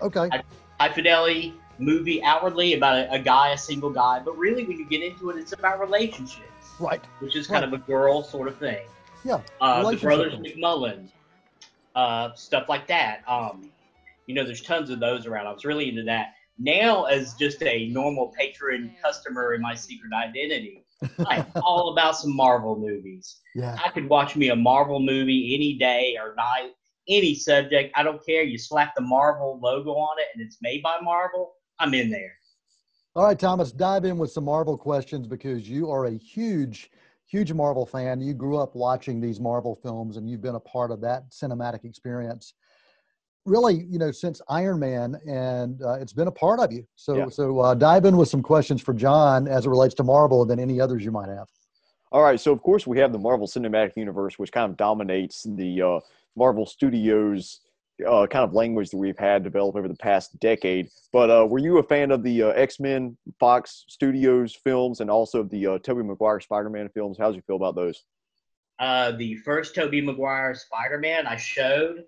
Okay. 0.00 0.28
High 0.80 0.92
Fidelity 0.92 1.54
movie 1.78 2.22
outwardly 2.22 2.74
about 2.74 2.96
a, 2.96 3.12
a 3.12 3.18
guy, 3.18 3.50
a 3.50 3.58
single 3.58 3.90
guy, 3.90 4.20
but 4.20 4.36
really 4.38 4.64
when 4.64 4.78
you 4.78 4.88
get 4.88 5.02
into 5.02 5.30
it, 5.30 5.36
it's 5.38 5.52
about 5.52 5.80
relationships, 5.80 6.44
Right. 6.80 7.04
which 7.20 7.36
is 7.36 7.46
kind 7.46 7.64
of 7.64 7.72
a 7.72 7.78
girl 7.78 8.22
sort 8.22 8.48
of 8.48 8.56
thing. 8.58 8.86
Yeah, 9.24 9.40
Uh, 9.60 9.88
the 9.90 9.96
Brothers. 9.96 10.34
McMullen, 10.34 11.08
uh, 11.94 12.32
stuff 12.34 12.68
like 12.68 12.86
that. 12.86 13.22
Um, 13.28 13.70
you 14.26 14.34
know, 14.34 14.44
there's 14.44 14.62
tons 14.62 14.90
of 14.90 15.00
those 15.00 15.26
around. 15.26 15.46
I 15.46 15.52
was 15.52 15.64
really 15.64 15.88
into 15.88 16.04
that. 16.04 16.34
Now, 16.58 17.04
as 17.04 17.34
just 17.34 17.62
a 17.62 17.88
normal 17.88 18.32
patron 18.36 18.92
customer 19.02 19.54
in 19.54 19.62
my 19.62 19.74
secret 19.74 20.12
identity, 20.12 20.84
I'm 21.26 21.46
all 21.62 21.92
about 21.92 22.16
some 22.16 22.34
Marvel 22.34 22.76
movies. 22.76 23.38
Yeah. 23.54 23.76
I 23.84 23.90
could 23.90 24.08
watch 24.08 24.34
me 24.34 24.48
a 24.48 24.56
Marvel 24.56 24.98
movie 24.98 25.54
any 25.54 25.78
day 25.78 26.16
or 26.20 26.34
night, 26.34 26.72
any 27.08 27.34
subject. 27.36 27.92
I 27.96 28.02
don't 28.02 28.24
care. 28.26 28.42
You 28.42 28.58
slap 28.58 28.94
the 28.96 29.02
Marvel 29.02 29.60
logo 29.62 29.92
on 29.92 30.18
it 30.18 30.26
and 30.34 30.44
it's 30.44 30.58
made 30.60 30.82
by 30.82 30.98
Marvel. 31.00 31.52
I'm 31.78 31.94
in 31.94 32.10
there. 32.10 32.32
All 33.14 33.24
right, 33.24 33.38
Thomas, 33.38 33.70
dive 33.70 34.04
in 34.04 34.18
with 34.18 34.32
some 34.32 34.44
Marvel 34.44 34.76
questions 34.76 35.26
because 35.26 35.68
you 35.68 35.90
are 35.90 36.06
a 36.06 36.16
huge, 36.16 36.90
huge 37.26 37.52
Marvel 37.52 37.86
fan. 37.86 38.20
You 38.20 38.34
grew 38.34 38.58
up 38.58 38.74
watching 38.74 39.20
these 39.20 39.38
Marvel 39.38 39.76
films 39.76 40.16
and 40.16 40.28
you've 40.28 40.42
been 40.42 40.56
a 40.56 40.60
part 40.60 40.90
of 40.90 41.00
that 41.02 41.30
cinematic 41.30 41.84
experience. 41.84 42.54
Really, 43.48 43.86
you 43.88 43.98
know, 43.98 44.10
since 44.10 44.42
Iron 44.48 44.78
Man, 44.78 45.16
and 45.26 45.82
uh, 45.82 45.94
it's 45.94 46.12
been 46.12 46.28
a 46.28 46.32
part 46.32 46.60
of 46.60 46.70
you. 46.70 46.86
So, 46.96 47.16
Yeah. 47.16 47.28
so 47.28 47.58
uh, 47.60 47.74
dive 47.74 48.04
in 48.04 48.16
with 48.16 48.28
some 48.28 48.42
questions 48.42 48.82
for 48.82 48.92
John 48.92 49.48
as 49.48 49.64
it 49.66 49.70
relates 49.70 49.94
to 49.96 50.04
Marvel 50.04 50.44
than 50.44 50.60
any 50.60 50.80
others 50.80 51.04
you 51.04 51.10
might 51.10 51.28
have. 51.28 51.48
All 52.12 52.22
right, 52.22 52.40
so 52.40 52.52
of 52.52 52.62
course 52.62 52.86
we 52.86 52.98
have 52.98 53.12
the 53.12 53.18
Marvel 53.18 53.46
Cinematic 53.46 53.92
Universe, 53.96 54.38
which 54.38 54.52
kind 54.52 54.70
of 54.70 54.76
dominates 54.76 55.42
the 55.42 55.82
uh, 55.82 56.00
Marvel 56.36 56.64
Studios 56.66 57.60
uh, 58.06 58.26
kind 58.26 58.44
of 58.44 58.54
language 58.54 58.90
that 58.90 58.96
we've 58.96 59.18
had 59.18 59.42
develop 59.42 59.76
over 59.76 59.88
the 59.88 59.96
past 59.96 60.38
decade. 60.38 60.88
But 61.12 61.30
uh, 61.30 61.46
were 61.46 61.58
you 61.58 61.78
a 61.78 61.82
fan 61.82 62.10
of 62.10 62.22
the 62.22 62.44
uh, 62.44 62.48
X 62.50 62.80
Men 62.80 63.16
Fox 63.40 63.84
Studios 63.88 64.54
films 64.54 65.00
and 65.00 65.10
also 65.10 65.42
the 65.42 65.66
uh, 65.66 65.78
Tobey 65.78 66.02
Maguire 66.02 66.40
Spider 66.40 66.70
Man 66.70 66.88
films? 66.90 67.18
How 67.18 67.26
did 67.28 67.36
you 67.36 67.42
feel 67.42 67.56
about 67.56 67.74
those? 67.74 68.04
Uh, 68.78 69.12
the 69.12 69.34
first 69.36 69.74
Tobey 69.74 70.00
Maguire 70.00 70.54
Spider 70.54 70.98
Man 70.98 71.26
I 71.26 71.36
showed, 71.36 72.04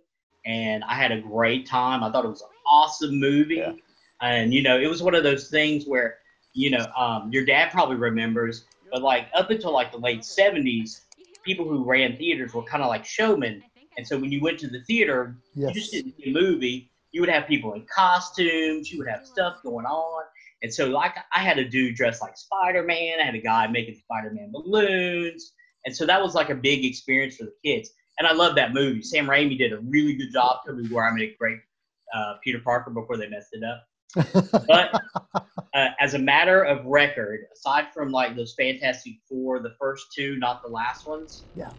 and 0.46 0.82
I 0.84 0.94
had 0.94 1.12
a 1.12 1.20
great 1.20 1.66
time. 1.66 2.02
I 2.02 2.10
thought 2.10 2.24
it 2.24 2.28
was 2.28 2.42
an 2.42 2.48
awesome 2.66 3.18
movie. 3.18 3.56
Yeah. 3.56 3.72
And, 4.22 4.52
you 4.52 4.62
know, 4.62 4.78
it 4.78 4.86
was 4.86 5.02
one 5.02 5.14
of 5.14 5.22
those 5.22 5.48
things 5.48 5.84
where, 5.86 6.18
you 6.52 6.70
know, 6.70 6.86
um, 6.96 7.30
your 7.32 7.44
dad 7.44 7.70
probably 7.70 7.96
remembers, 7.96 8.64
but 8.92 9.02
like 9.02 9.28
up 9.34 9.50
until 9.50 9.72
like 9.72 9.92
the 9.92 9.98
late 9.98 10.20
70s, 10.20 11.00
people 11.44 11.66
who 11.66 11.84
ran 11.84 12.16
theaters 12.16 12.52
were 12.52 12.62
kind 12.62 12.82
of 12.82 12.88
like 12.88 13.04
showmen. 13.04 13.62
And 13.96 14.06
so 14.06 14.18
when 14.18 14.30
you 14.30 14.40
went 14.42 14.58
to 14.60 14.68
the 14.68 14.82
theater, 14.84 15.36
Yes. 15.54 15.74
you 15.74 15.80
just 15.80 15.92
didn't 15.92 16.16
see 16.16 16.30
a 16.30 16.32
movie. 16.32 16.90
You 17.12 17.20
would 17.22 17.30
have 17.30 17.46
people 17.46 17.72
in 17.74 17.86
costumes. 17.92 18.90
You 18.92 18.98
would 18.98 19.08
have 19.08 19.26
stuff 19.26 19.62
going 19.62 19.86
on. 19.86 20.24
And 20.62 20.72
so 20.72 20.86
like 20.86 21.14
I 21.34 21.40
had 21.40 21.58
a 21.58 21.64
dude 21.64 21.96
dressed 21.96 22.20
like 22.20 22.36
Spider-Man. 22.36 23.20
I 23.20 23.24
had 23.24 23.34
a 23.34 23.40
guy 23.40 23.66
making 23.66 23.96
Spider-Man 23.96 24.52
balloons. 24.52 25.52
And 25.86 25.96
so 25.96 26.04
that 26.06 26.20
was 26.22 26.34
like 26.34 26.50
a 26.50 26.54
big 26.54 26.84
experience 26.84 27.36
for 27.36 27.44
the 27.44 27.54
kids. 27.64 27.90
And 28.20 28.28
I 28.28 28.34
love 28.34 28.54
that 28.56 28.74
movie. 28.74 29.00
Sam 29.02 29.26
Raimi 29.26 29.56
did 29.56 29.72
a 29.72 29.78
really 29.78 30.12
good 30.12 30.30
job. 30.30 30.58
coming 30.66 30.86
where 30.90 31.04
i 31.04 31.10
made 31.10 31.30
a 31.30 31.34
great 31.38 31.58
uh, 32.14 32.34
Peter 32.44 32.60
Parker 32.62 32.90
before 32.90 33.16
they 33.16 33.26
messed 33.28 33.54
it 33.54 33.64
up. 33.64 33.86
But 34.68 34.92
uh, 35.72 35.88
as 35.98 36.12
a 36.12 36.18
matter 36.18 36.62
of 36.62 36.84
record, 36.84 37.46
aside 37.54 37.86
from 37.94 38.12
like 38.12 38.36
those 38.36 38.54
Fantastic 38.58 39.14
Four, 39.26 39.60
the 39.60 39.74
first 39.80 40.12
two, 40.14 40.36
not 40.36 40.60
the 40.62 40.68
last 40.68 41.06
ones. 41.06 41.46
Yeah. 41.54 41.70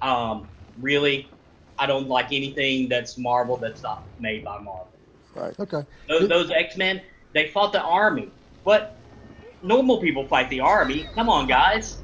Um, 0.00 0.50
really, 0.78 1.32
I 1.78 1.86
don't 1.86 2.06
like 2.06 2.26
anything 2.26 2.88
that's 2.88 3.18
Marvel 3.18 3.56
that's 3.56 3.82
not 3.82 3.98
made 4.20 4.44
by 4.44 4.58
Marvel. 4.60 5.00
Right. 5.34 5.58
okay. 5.58 5.82
Those, 6.08 6.28
those 6.28 6.50
X 6.52 6.76
Men, 6.76 7.02
they 7.34 7.48
fought 7.48 7.72
the 7.72 7.82
army, 7.82 8.30
but 8.64 9.00
normal 9.62 10.00
people 10.00 10.28
fight 10.28 10.48
the 10.48 10.60
army. 10.60 11.08
Come 11.16 11.28
on, 11.28 11.48
guys. 11.48 12.00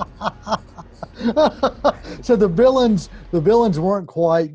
so 2.22 2.36
the 2.36 2.48
villains, 2.48 3.10
the 3.30 3.40
villains 3.40 3.78
weren't 3.78 4.06
quite 4.06 4.52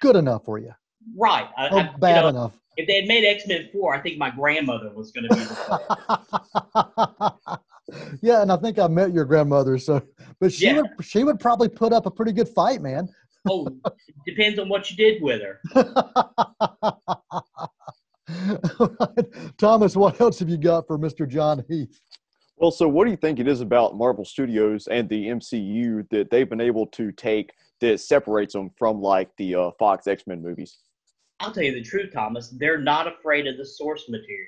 good 0.00 0.16
enough 0.16 0.44
for 0.44 0.58
you, 0.58 0.72
Right. 1.16 1.48
I, 1.56 1.68
or 1.68 1.78
I- 1.80 1.84
you 1.84 1.90
bad 1.98 2.22
know, 2.22 2.28
enough. 2.28 2.52
If 2.76 2.86
they 2.86 2.96
had 2.96 3.06
made 3.06 3.24
X 3.24 3.46
Men 3.46 3.70
Four, 3.72 3.94
I 3.94 4.00
think 4.00 4.18
my 4.18 4.28
grandmother 4.28 4.90
was 4.94 5.10
going 5.10 5.26
to 5.30 5.34
be 5.34 5.44
the 5.44 7.32
yeah, 8.20 8.42
and 8.42 8.52
I 8.52 8.56
think 8.58 8.78
I 8.78 8.86
met 8.86 9.14
your 9.14 9.24
grandmother, 9.24 9.78
so 9.78 10.02
but 10.40 10.52
she 10.52 10.66
Yeah. 10.66 10.82
would 10.82 10.90
she 11.02 11.24
would 11.24 11.40
probably 11.40 11.70
put 11.70 11.94
up 11.94 12.04
a 12.04 12.10
pretty 12.10 12.32
good 12.32 12.50
fight, 12.50 12.82
man. 12.82 13.08
Oh, 13.48 13.66
depends 14.26 14.58
on 14.58 14.68
what 14.68 14.90
you 14.90 14.96
did 14.98 15.22
with 15.22 15.40
her. 15.40 15.60
Thomas, 19.56 19.96
what 19.96 20.20
else 20.20 20.38
have 20.40 20.48
you 20.48 20.56
got 20.58 20.86
for 20.86 20.98
Mr. 20.98 21.28
John 21.28 21.64
Heath? 21.68 22.00
Well, 22.56 22.70
so 22.70 22.88
what 22.88 23.04
do 23.04 23.10
you 23.10 23.16
think 23.16 23.38
it 23.38 23.48
is 23.48 23.60
about 23.60 23.96
Marvel 23.96 24.24
Studios 24.24 24.86
and 24.86 25.08
the 25.08 25.26
MCU 25.26 26.08
that 26.10 26.30
they've 26.30 26.48
been 26.48 26.60
able 26.60 26.86
to 26.88 27.12
take 27.12 27.52
that 27.80 28.00
separates 28.00 28.54
them 28.54 28.70
from 28.78 29.02
like 29.02 29.28
the 29.36 29.54
uh, 29.54 29.70
Fox 29.78 30.06
X 30.06 30.26
Men 30.26 30.42
movies? 30.42 30.78
I'll 31.40 31.52
tell 31.52 31.64
you 31.64 31.74
the 31.74 31.82
truth, 31.82 32.12
Thomas. 32.14 32.48
They're 32.48 32.80
not 32.80 33.06
afraid 33.06 33.46
of 33.46 33.58
the 33.58 33.66
source 33.66 34.08
material. 34.08 34.46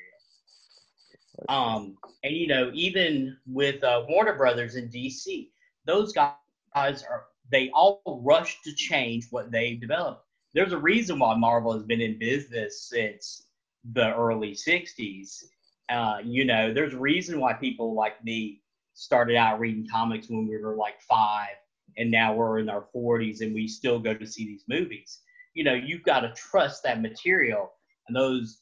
Um, 1.49 1.97
and 2.25 2.35
you 2.35 2.47
know, 2.47 2.71
even 2.75 3.37
with 3.47 3.85
uh, 3.85 4.05
Warner 4.09 4.35
Brothers 4.35 4.77
in 4.77 4.89
DC, 4.89 5.51
those 5.85 6.13
guys 6.13 6.33
are 6.75 7.27
they 7.51 7.71
all 7.71 8.03
rush 8.25 8.61
to 8.63 8.75
change 8.75 9.27
what 9.31 9.51
they've 9.51 9.81
developed. 9.81 10.25
There's 10.55 10.73
a 10.73 10.79
reason 10.79 11.19
why 11.19 11.37
Marvel 11.37 11.73
has 11.73 11.83
been 11.83 12.01
in 12.01 12.19
business 12.19 12.89
since 12.89 13.47
the 13.93 14.15
early 14.15 14.53
'60s. 14.53 15.45
Uh, 15.89 16.19
you 16.23 16.45
know, 16.45 16.73
there's 16.73 16.95
a 16.95 16.99
reason 16.99 17.41
why 17.41 17.53
people 17.55 17.95
like 17.95 18.23
me 18.25 18.61
started 18.95 19.37
out 19.37 19.61
reading 19.61 19.87
comics 19.91 20.29
when 20.29 20.47
we 20.47 20.57
were 20.59 20.77
like 20.77 21.01
five, 21.01 21.55
and 21.97 22.11
now 22.11 22.35
we're 22.35 22.59
in 22.59 22.69
our 22.69 22.87
40s 22.95 23.41
and 23.41 23.55
we 23.55 23.67
still 23.67 23.99
go 23.99 24.15
to 24.15 24.27
see 24.27 24.45
these 24.45 24.65
movies. 24.69 25.21
You 25.55 25.65
know, 25.65 25.75
you've 25.75 26.03
got 26.03 26.21
to 26.21 26.33
trust 26.35 26.83
that 26.85 27.01
material 27.01 27.73
and 28.07 28.17
those 28.17 28.61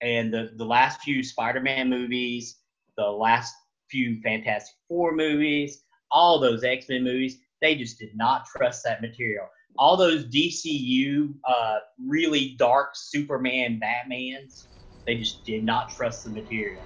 and 0.00 0.32
the 0.32 0.50
the 0.56 0.64
last 0.64 1.00
few 1.00 1.22
Spider-Man 1.22 1.88
movies, 1.88 2.58
the 2.96 3.06
last 3.06 3.54
few 3.88 4.20
Fantastic 4.22 4.74
Four 4.88 5.14
movies, 5.14 5.84
all 6.10 6.38
those 6.38 6.64
X-Men 6.64 7.04
movies, 7.04 7.38
they 7.60 7.74
just 7.74 7.98
did 7.98 8.16
not 8.16 8.44
trust 8.46 8.82
that 8.84 9.00
material. 9.00 9.46
All 9.78 9.96
those 9.96 10.26
DCU 10.26 11.34
uh, 11.48 11.78
really 12.06 12.54
dark 12.58 12.90
Superman 12.94 13.80
Batmans, 13.82 14.66
they 15.06 15.16
just 15.16 15.44
did 15.44 15.64
not 15.64 15.90
trust 15.90 16.24
the 16.24 16.30
material. 16.30 16.84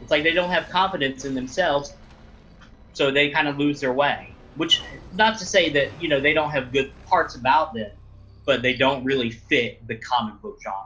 It's 0.00 0.10
like 0.10 0.22
they 0.22 0.32
don't 0.32 0.50
have 0.50 0.68
confidence 0.68 1.24
in 1.24 1.34
themselves, 1.34 1.92
so 2.92 3.10
they 3.10 3.30
kind 3.30 3.48
of 3.48 3.58
lose 3.58 3.80
their 3.80 3.92
way. 3.92 4.36
Which, 4.54 4.82
not 5.12 5.38
to 5.38 5.46
say 5.46 5.70
that 5.70 6.00
you 6.00 6.08
know 6.08 6.20
they 6.20 6.32
don't 6.32 6.50
have 6.50 6.72
good 6.72 6.92
parts 7.04 7.36
about 7.36 7.74
them, 7.74 7.90
but 8.46 8.62
they 8.62 8.74
don't 8.74 9.04
really 9.04 9.30
fit 9.30 9.86
the 9.88 9.96
comic 9.96 10.40
book 10.42 10.58
genre. 10.62 10.78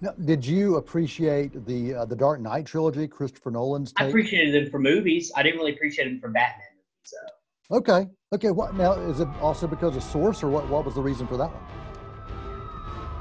Now, 0.00 0.12
did 0.24 0.44
you 0.44 0.76
appreciate 0.76 1.64
the 1.66 1.94
uh, 1.94 2.04
the 2.04 2.16
Dark 2.16 2.40
Knight 2.40 2.66
trilogy, 2.66 3.08
Christopher 3.08 3.50
Nolan's 3.50 3.92
I 3.96 4.04
appreciated 4.04 4.54
them 4.54 4.70
for 4.70 4.78
movies. 4.78 5.32
I 5.36 5.42
didn't 5.42 5.58
really 5.58 5.72
appreciate 5.72 6.04
them 6.04 6.20
for 6.20 6.28
Batman. 6.28 6.66
So 7.04 7.16
okay, 7.70 8.06
okay. 8.32 8.50
What 8.50 8.74
now? 8.74 8.92
Is 8.92 9.20
it 9.20 9.28
also 9.40 9.66
because 9.66 9.96
of 9.96 10.02
source, 10.02 10.42
or 10.42 10.50
what? 10.50 10.68
What 10.68 10.84
was 10.84 10.94
the 10.94 11.02
reason 11.02 11.26
for 11.26 11.36
that 11.36 11.50
one? 11.50 11.83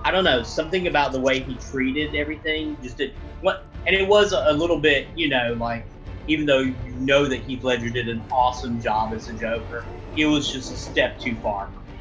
I 0.03 0.11
don't 0.11 0.23
know 0.23 0.43
something 0.43 0.87
about 0.87 1.11
the 1.11 1.19
way 1.19 1.39
he 1.39 1.55
treated 1.55 2.15
everything. 2.15 2.77
Just 2.81 2.97
did 2.97 3.13
what, 3.41 3.65
and 3.87 3.95
it 3.95 4.07
was 4.07 4.33
a, 4.33 4.51
little 4.51 4.79
bit, 4.79 5.07
you 5.15 5.29
know, 5.29 5.55
like 5.59 5.85
even 6.27 6.45
though 6.45 6.59
you 6.59 6.75
know 6.99 7.25
that 7.25 7.41
Heath 7.41 7.63
Ledger 7.63 7.89
did 7.89 8.09
an 8.09 8.21
awesome 8.31 8.81
job 8.81 9.13
as 9.13 9.29
a 9.29 9.33
Joker, 9.33 9.85
it 10.15 10.25
was 10.25 10.51
just 10.51 10.71
a 10.71 10.75
step 10.75 11.19
too 11.19 11.35
far 11.37 11.67
for 11.67 11.79
me. 11.91 11.97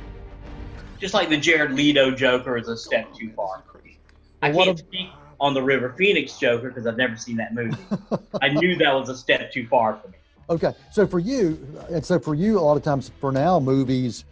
Just 0.98 1.14
like 1.14 1.28
the 1.28 1.36
Jared 1.36 1.72
Leto 1.72 2.10
Joker 2.10 2.56
is 2.56 2.68
a 2.68 2.76
step 2.76 3.12
too 3.14 3.32
far. 3.34 3.62
I 4.42 4.50
can't 4.50 4.78
speak 4.78 5.08
on 5.40 5.54
the 5.54 5.62
River 5.62 5.94
Phoenix 5.96 6.38
Joker 6.38 6.68
because 6.68 6.86
I've 6.86 6.96
never 6.96 7.16
seen 7.16 7.36
that 7.36 7.54
movie. 7.54 7.76
I 8.40 8.48
knew 8.52 8.76
that 8.76 8.92
was 8.92 9.08
a 9.08 9.16
step 9.16 9.52
too 9.52 9.66
far 9.68 9.96
for 9.96 10.08
me. 10.08 10.14
Okay, 10.50 10.72
so 10.90 11.06
for 11.06 11.20
you, 11.20 11.58
and 11.90 12.04
so 12.04 12.18
for 12.18 12.34
you, 12.34 12.58
a 12.58 12.60
lot 12.60 12.76
of 12.76 12.82
times 12.82 13.12
for 13.20 13.30
now, 13.30 13.60
movies, 13.60 14.24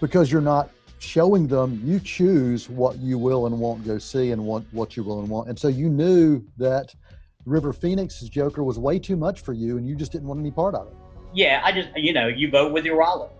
because 0.00 0.30
you're 0.30 0.42
not 0.42 0.70
showing 0.98 1.46
them, 1.46 1.80
you 1.84 2.00
choose 2.00 2.68
what 2.68 2.96
you 2.98 3.18
will 3.18 3.46
and 3.46 3.58
won't 3.58 3.84
go 3.84 3.98
see, 3.98 4.32
and 4.32 4.44
what 4.44 4.62
what 4.72 4.96
you 4.96 5.02
will 5.02 5.20
and 5.20 5.28
won't. 5.28 5.48
And 5.48 5.58
so 5.58 5.68
you 5.68 5.88
knew 5.88 6.42
that 6.56 6.94
River 7.44 7.72
Phoenix's 7.72 8.28
Joker 8.28 8.64
was 8.64 8.78
way 8.78 8.98
too 8.98 9.16
much 9.16 9.40
for 9.40 9.52
you, 9.52 9.76
and 9.76 9.86
you 9.86 9.94
just 9.94 10.12
didn't 10.12 10.28
want 10.28 10.40
any 10.40 10.50
part 10.50 10.74
of 10.74 10.86
it. 10.88 10.94
Yeah, 11.34 11.60
I 11.64 11.72
just 11.72 11.88
you 11.96 12.12
know 12.12 12.28
you 12.28 12.50
vote 12.50 12.72
with 12.72 12.84
your 12.84 12.98
wallet. 12.98 13.30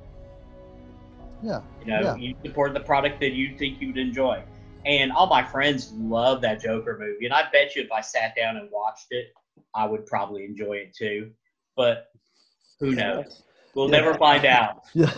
Yeah, 1.43 1.61
You 1.81 1.87
know, 1.87 2.01
Yeah. 2.01 2.17
you 2.17 2.35
support 2.43 2.73
the 2.73 2.81
product 2.81 3.21
that 3.21 3.33
you 3.33 3.57
think 3.59 3.79
you 3.81 3.89
would 3.89 3.99
enjoy. 3.99 4.43
And 4.87 5.13
all 5.13 5.27
my 5.27 5.43
friends 5.43 5.93
love 5.93 6.41
that 6.41 6.61
Joker 6.61 6.97
movie. 6.99 7.27
And 7.27 7.35
I 7.35 7.51
bet 7.51 7.77
you 7.77 7.83
if 7.83 7.93
I 7.93 8.01
sat 8.01 8.35
down 8.35 8.57
and 8.57 8.71
watched 8.71 9.09
it, 9.11 9.27
I 9.75 9.87
would 9.87 10.07
probably 10.07 10.45
enjoy 10.45 10.75
it 10.79 10.95
too. 10.95 11.33
But 11.77 12.11
who 12.81 12.95
knows? 12.95 13.43
We'll 13.75 13.91
Yeah. 13.91 14.01
never 14.01 14.15
find 14.15 14.45
out. 14.45 14.85
yeah. 14.95 15.11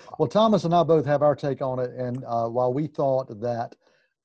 well, 0.18 0.28
Thomas 0.28 0.64
and 0.64 0.74
I 0.74 0.82
both 0.82 1.04
have 1.06 1.22
our 1.22 1.34
take 1.34 1.62
on 1.62 1.78
it, 1.78 1.90
and 1.92 2.24
uh, 2.26 2.48
while 2.48 2.72
we 2.72 2.86
thought 2.86 3.28
that 3.40 3.74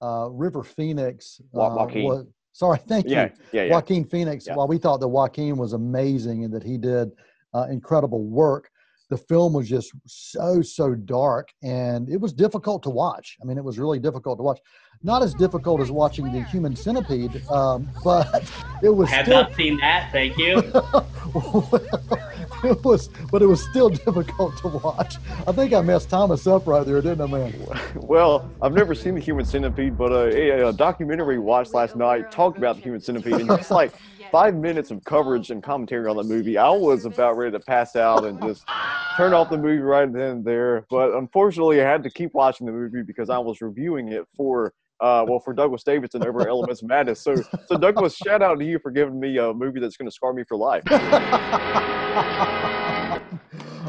uh, 0.02 0.30
River 0.32 0.64
Phoenix 0.64 1.42
Wa- 1.52 1.68
uh, 1.68 1.76
Joaquin. 1.76 2.04
was 2.06 2.26
sorry, 2.54 2.80
thank 2.88 3.06
you. 3.06 3.12
Yeah, 3.12 3.30
yeah, 3.52 3.64
yeah. 3.64 3.72
Joaquin 3.74 4.06
Phoenix, 4.06 4.48
Yeah. 4.48 4.56
while 4.56 4.68
we 4.68 4.78
thought 4.78 5.00
that 5.02 5.08
Joaquin 5.08 5.58
was 5.58 5.74
amazing 5.74 6.46
and 6.46 6.54
that 6.54 6.64
he 6.64 6.78
did 6.78 7.12
uh, 7.54 7.68
incredible 7.70 8.24
work, 8.24 8.70
the 9.10 9.18
film 9.18 9.54
was 9.54 9.68
just 9.68 9.92
so, 10.06 10.62
so 10.62 10.94
dark 10.94 11.50
and 11.64 12.10
it 12.10 12.22
was 12.22 12.32
difficult 12.32 12.84
to 12.84 12.90
watch. 12.92 13.38
I 13.42 13.46
mean, 13.46 13.58
it 13.58 13.64
was 13.64 13.80
really 13.80 14.00
difficult 14.00 14.38
to 14.38 14.44
watch. 14.44 14.60
Not 15.02 15.24
as 15.24 15.34
difficult 15.34 15.80
as 15.80 15.92
watching 15.92 16.30
the 16.32 16.44
human 16.44 16.76
centipede, 16.76 17.42
um, 17.50 17.90
but 18.04 18.52
it 18.84 18.90
was 18.90 19.10
I 19.10 19.16
have 19.16 19.26
still. 19.26 19.42
not 19.44 19.56
seen 19.56 19.78
that. 19.78 20.10
Thank 20.12 20.38
you. 20.38 20.58
it 22.64 22.84
was, 22.84 23.10
but 23.32 23.42
it 23.42 23.46
was 23.46 23.64
still 23.70 23.88
difficult 24.06 24.58
to 24.58 24.68
watch. 24.68 25.16
I 25.48 25.54
think 25.54 25.74
I 25.74 25.82
messed 25.82 26.10
Thomas 26.10 26.46
up 26.48 26.68
right 26.68 26.86
there, 26.86 27.02
didn't 27.02 27.22
I, 27.22 27.28
man? 27.28 27.54
Well, 27.96 28.52
I've 28.62 28.74
never 28.74 28.94
seen 28.94 29.16
the 29.16 29.22
Human 29.22 29.46
Centipede, 29.46 29.98
but 29.98 30.12
uh, 30.12 30.36
a, 30.36 30.68
a 30.68 30.74
documentary 30.74 31.38
we 31.38 31.46
watched 31.46 31.74
last 31.74 31.96
night 31.96 32.30
talked 32.30 32.58
about 32.58 32.76
the 32.76 32.82
Human 32.82 33.00
Centipede, 33.00 33.36
and 33.36 33.48
just 33.48 33.72
like 33.72 33.94
five 34.34 34.54
minutes 34.54 34.92
of 34.92 35.02
coverage 35.06 35.50
and 35.50 35.64
commentary 35.64 36.10
on 36.10 36.18
the 36.18 36.24
movie, 36.24 36.58
I 36.58 36.72
was 36.72 37.06
about 37.06 37.38
ready 37.38 37.54
to 37.54 37.60
pass 37.62 37.96
out 37.96 38.26
and 38.26 38.42
just 38.42 38.68
turn 39.16 39.34
off 39.34 39.50
the 39.50 39.58
movie 39.58 39.78
right 39.78 40.12
then 40.12 40.22
and 40.22 40.46
there. 40.46 40.86
But 40.90 41.14
unfortunately, 41.14 41.82
I 41.82 41.90
had 41.90 42.04
to 42.04 42.10
keep 42.10 42.34
watching 42.34 42.66
the 42.66 42.74
movie 42.74 43.02
because 43.02 43.30
I 43.30 43.38
was 43.38 43.62
reviewing 43.62 44.10
it 44.10 44.26
for. 44.36 44.74
Uh, 45.02 45.26
well, 45.28 45.40
for 45.40 45.54
Douglas 45.54 45.84
Davidson 45.84 46.26
over 46.26 46.48
Elements 46.48 46.84
Madness. 46.84 47.22
So, 47.22 47.36
so 47.68 47.78
Douglas, 47.78 48.16
shout 48.16 48.42
out 48.42 48.60
to 48.60 48.66
you 48.66 48.80
for 48.80 48.92
giving 48.92 49.20
me 49.20 49.38
a 49.38 49.54
movie 49.54 49.80
that's 49.80 49.96
going 49.96 50.08
to 50.08 50.14
scar 50.14 50.34
me 50.34 50.44
for 50.44 50.58
life. 50.58 50.84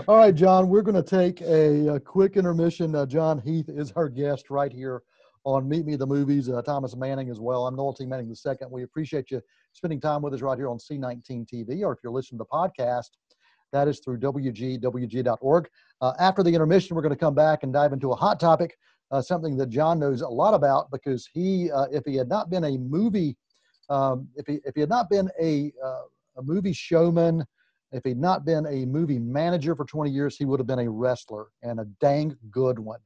All 0.09 0.17
right, 0.17 0.35
John, 0.35 0.69
we're 0.69 0.83
going 0.83 0.95
to 0.95 1.02
take 1.02 1.40
a, 1.40 1.95
a 1.95 2.00
quick 2.00 2.37
intermission. 2.37 2.95
Uh, 2.95 3.07
John 3.07 3.40
Heath 3.40 3.69
is 3.69 3.90
our 3.93 4.09
guest 4.09 4.50
right 4.50 4.73
here 4.73 5.02
on 5.45 5.69
Meet 5.69 5.87
Me 5.87 5.97
the 5.97 6.07
Movies. 6.07 6.49
Uh, 6.49 6.62
Thomas 6.62 6.95
Manning 6.95 7.29
as 7.29 7.40
well. 7.40 7.67
I'm 7.67 7.75
Noel 7.75 7.93
T. 7.93 8.07
Manning 8.07 8.29
the 8.29 8.37
second. 8.37 8.71
We 8.71 8.85
appreciate 8.85 9.31
you 9.31 9.40
spending 9.73 10.00
time 10.00 10.23
with 10.23 10.35
us 10.35 10.43
right 10.43 10.57
here 10.57 10.69
on 10.69 10.79
C19 10.79 11.49
TV, 11.49 11.83
or 11.83 11.93
if 11.93 11.99
you're 12.05 12.12
listening 12.12 12.38
to 12.38 12.45
the 12.45 12.57
podcast, 12.57 13.11
that 13.73 13.88
is 13.88 14.00
through 14.00 14.19
WGWG.org. 14.19 15.69
Uh, 16.00 16.12
after 16.19 16.43
the 16.43 16.50
intermission, 16.50 16.97
we're 16.97 17.02
going 17.02 17.14
to 17.14 17.19
come 17.19 17.35
back 17.35 17.62
and 17.62 17.73
dive 17.73 17.93
into 17.93 18.12
a 18.12 18.17
hot 18.17 18.40
topic, 18.40 18.76
uh, 19.11 19.21
something 19.21 19.57
that 19.57 19.69
John 19.69 19.99
knows 19.99 20.21
a 20.21 20.29
lot 20.29 20.55
about 20.55 20.90
because 20.90 21.29
he, 21.33 21.71
uh, 21.71 21.87
if 21.93 22.05
he 22.05 22.14
had 22.17 22.29
not 22.29 22.50
been 22.50 22.64
a 22.64 22.79
movie, 22.79 23.37
um, 23.88 24.29
if 24.37 24.47
he 24.47 24.61
if 24.64 24.75
he 24.75 24.81
had 24.81 24.90
not 24.90 25.11
been 25.11 25.29
a 25.40 25.73
uh, 25.85 26.02
a 26.37 26.43
movie 26.43 26.73
showman, 26.73 27.45
if 27.93 28.02
he'd 28.05 28.19
not 28.19 28.45
been 28.45 28.67
a 28.67 28.87
movie 28.87 29.19
manager 29.19 29.75
for 29.75 29.85
20 29.85 30.11
years, 30.11 30.37
he 30.37 30.45
would 30.45 30.61
have 30.61 30.67
been 30.67 30.79
a 30.81 30.90
wrestler 30.90 31.47
and 31.62 31.81
a 31.81 31.85
dang 32.00 32.37
good 32.50 32.79
one. 32.79 33.00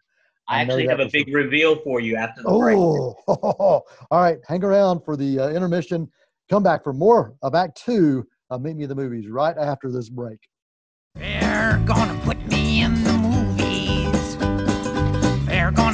I, 0.46 0.58
I 0.58 0.60
actually 0.60 0.86
have 0.88 1.00
a 1.00 1.06
for 1.06 1.12
big 1.12 1.34
reveal 1.34 1.76
for 1.76 2.00
you 2.00 2.16
after 2.16 2.42
the 2.42 2.50
break. 2.50 2.76
Oh, 2.76 3.14
all 4.10 4.20
right. 4.20 4.38
Hang 4.46 4.62
around 4.62 5.00
for 5.00 5.16
the 5.16 5.40
uh, 5.40 5.48
intermission. 5.48 6.10
Come 6.50 6.62
back 6.62 6.84
for 6.84 6.92
more 6.92 7.34
of 7.42 7.54
Act 7.54 7.82
Two 7.82 8.26
of 8.50 8.60
Meet 8.60 8.76
Me 8.76 8.82
in 8.82 8.88
the 8.90 8.94
Movies 8.94 9.28
right 9.28 9.56
after 9.56 9.90
this 9.90 10.10
break. 10.10 10.38
They're 11.14 11.82
gonna 11.86 12.20
put 12.24 12.44
me 12.46 12.82
in 12.82 13.02
the 13.04 13.12
movies. 13.12 14.36
They're 15.46 15.70
gonna 15.70 15.93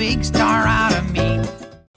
big 0.00 0.24
star 0.24 0.66
out 0.66 0.94
of 0.94 1.12
me. 1.12 1.44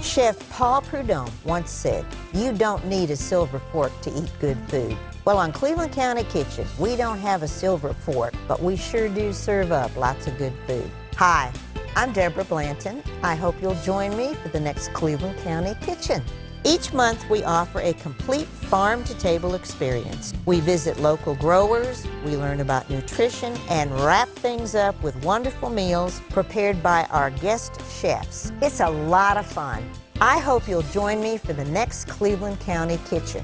Chef 0.01 0.37
Paul 0.49 0.81
Prudhomme 0.81 1.31
once 1.45 1.71
said, 1.71 2.05
You 2.33 2.51
don't 2.51 2.85
need 2.85 3.09
a 3.09 3.15
silver 3.15 3.59
fork 3.71 3.93
to 4.01 4.09
eat 4.09 4.29
good 4.41 4.57
food. 4.67 4.97
Well, 5.23 5.37
on 5.37 5.53
Cleveland 5.53 5.93
County 5.93 6.25
Kitchen, 6.25 6.67
we 6.77 6.97
don't 6.97 7.19
have 7.19 7.43
a 7.43 7.47
silver 7.47 7.93
fork, 7.93 8.33
but 8.45 8.61
we 8.61 8.75
sure 8.75 9.07
do 9.07 9.31
serve 9.31 9.71
up 9.71 9.95
lots 9.95 10.27
of 10.27 10.37
good 10.37 10.51
food. 10.67 10.91
Hi, 11.15 11.49
I'm 11.95 12.11
Deborah 12.11 12.43
Blanton. 12.43 13.01
I 13.23 13.35
hope 13.35 13.55
you'll 13.61 13.81
join 13.83 14.17
me 14.17 14.33
for 14.33 14.49
the 14.49 14.59
next 14.59 14.91
Cleveland 14.91 15.39
County 15.39 15.73
Kitchen. 15.79 16.21
Each 16.65 16.93
month, 16.93 17.29
we 17.29 17.43
offer 17.43 17.81
a 17.81 17.91
complete 17.95 18.47
farm 18.47 19.03
to 19.03 19.13
table 19.15 19.53
experience. 19.53 20.33
We 20.45 20.61
visit 20.61 20.97
local 20.97 21.35
growers, 21.35 22.07
we 22.25 22.37
learn 22.37 22.61
about 22.61 22.89
nutrition, 22.89 23.53
and 23.69 23.91
wrap 23.99 24.29
things 24.29 24.73
up 24.73 25.01
with 25.03 25.13
wonderful 25.25 25.69
meals 25.69 26.21
prepared 26.29 26.81
by 26.81 27.03
our 27.11 27.31
guest 27.31 27.81
chefs. 27.99 28.53
It's 28.61 28.79
a 28.79 28.89
lot 28.89 29.35
of 29.35 29.45
fun. 29.45 29.83
I 30.21 30.39
hope 30.39 30.65
you'll 30.65 30.83
join 30.83 31.21
me 31.21 31.37
for 31.37 31.51
the 31.51 31.65
next 31.65 32.07
Cleveland 32.07 32.61
County 32.61 32.97
Kitchen. 33.09 33.43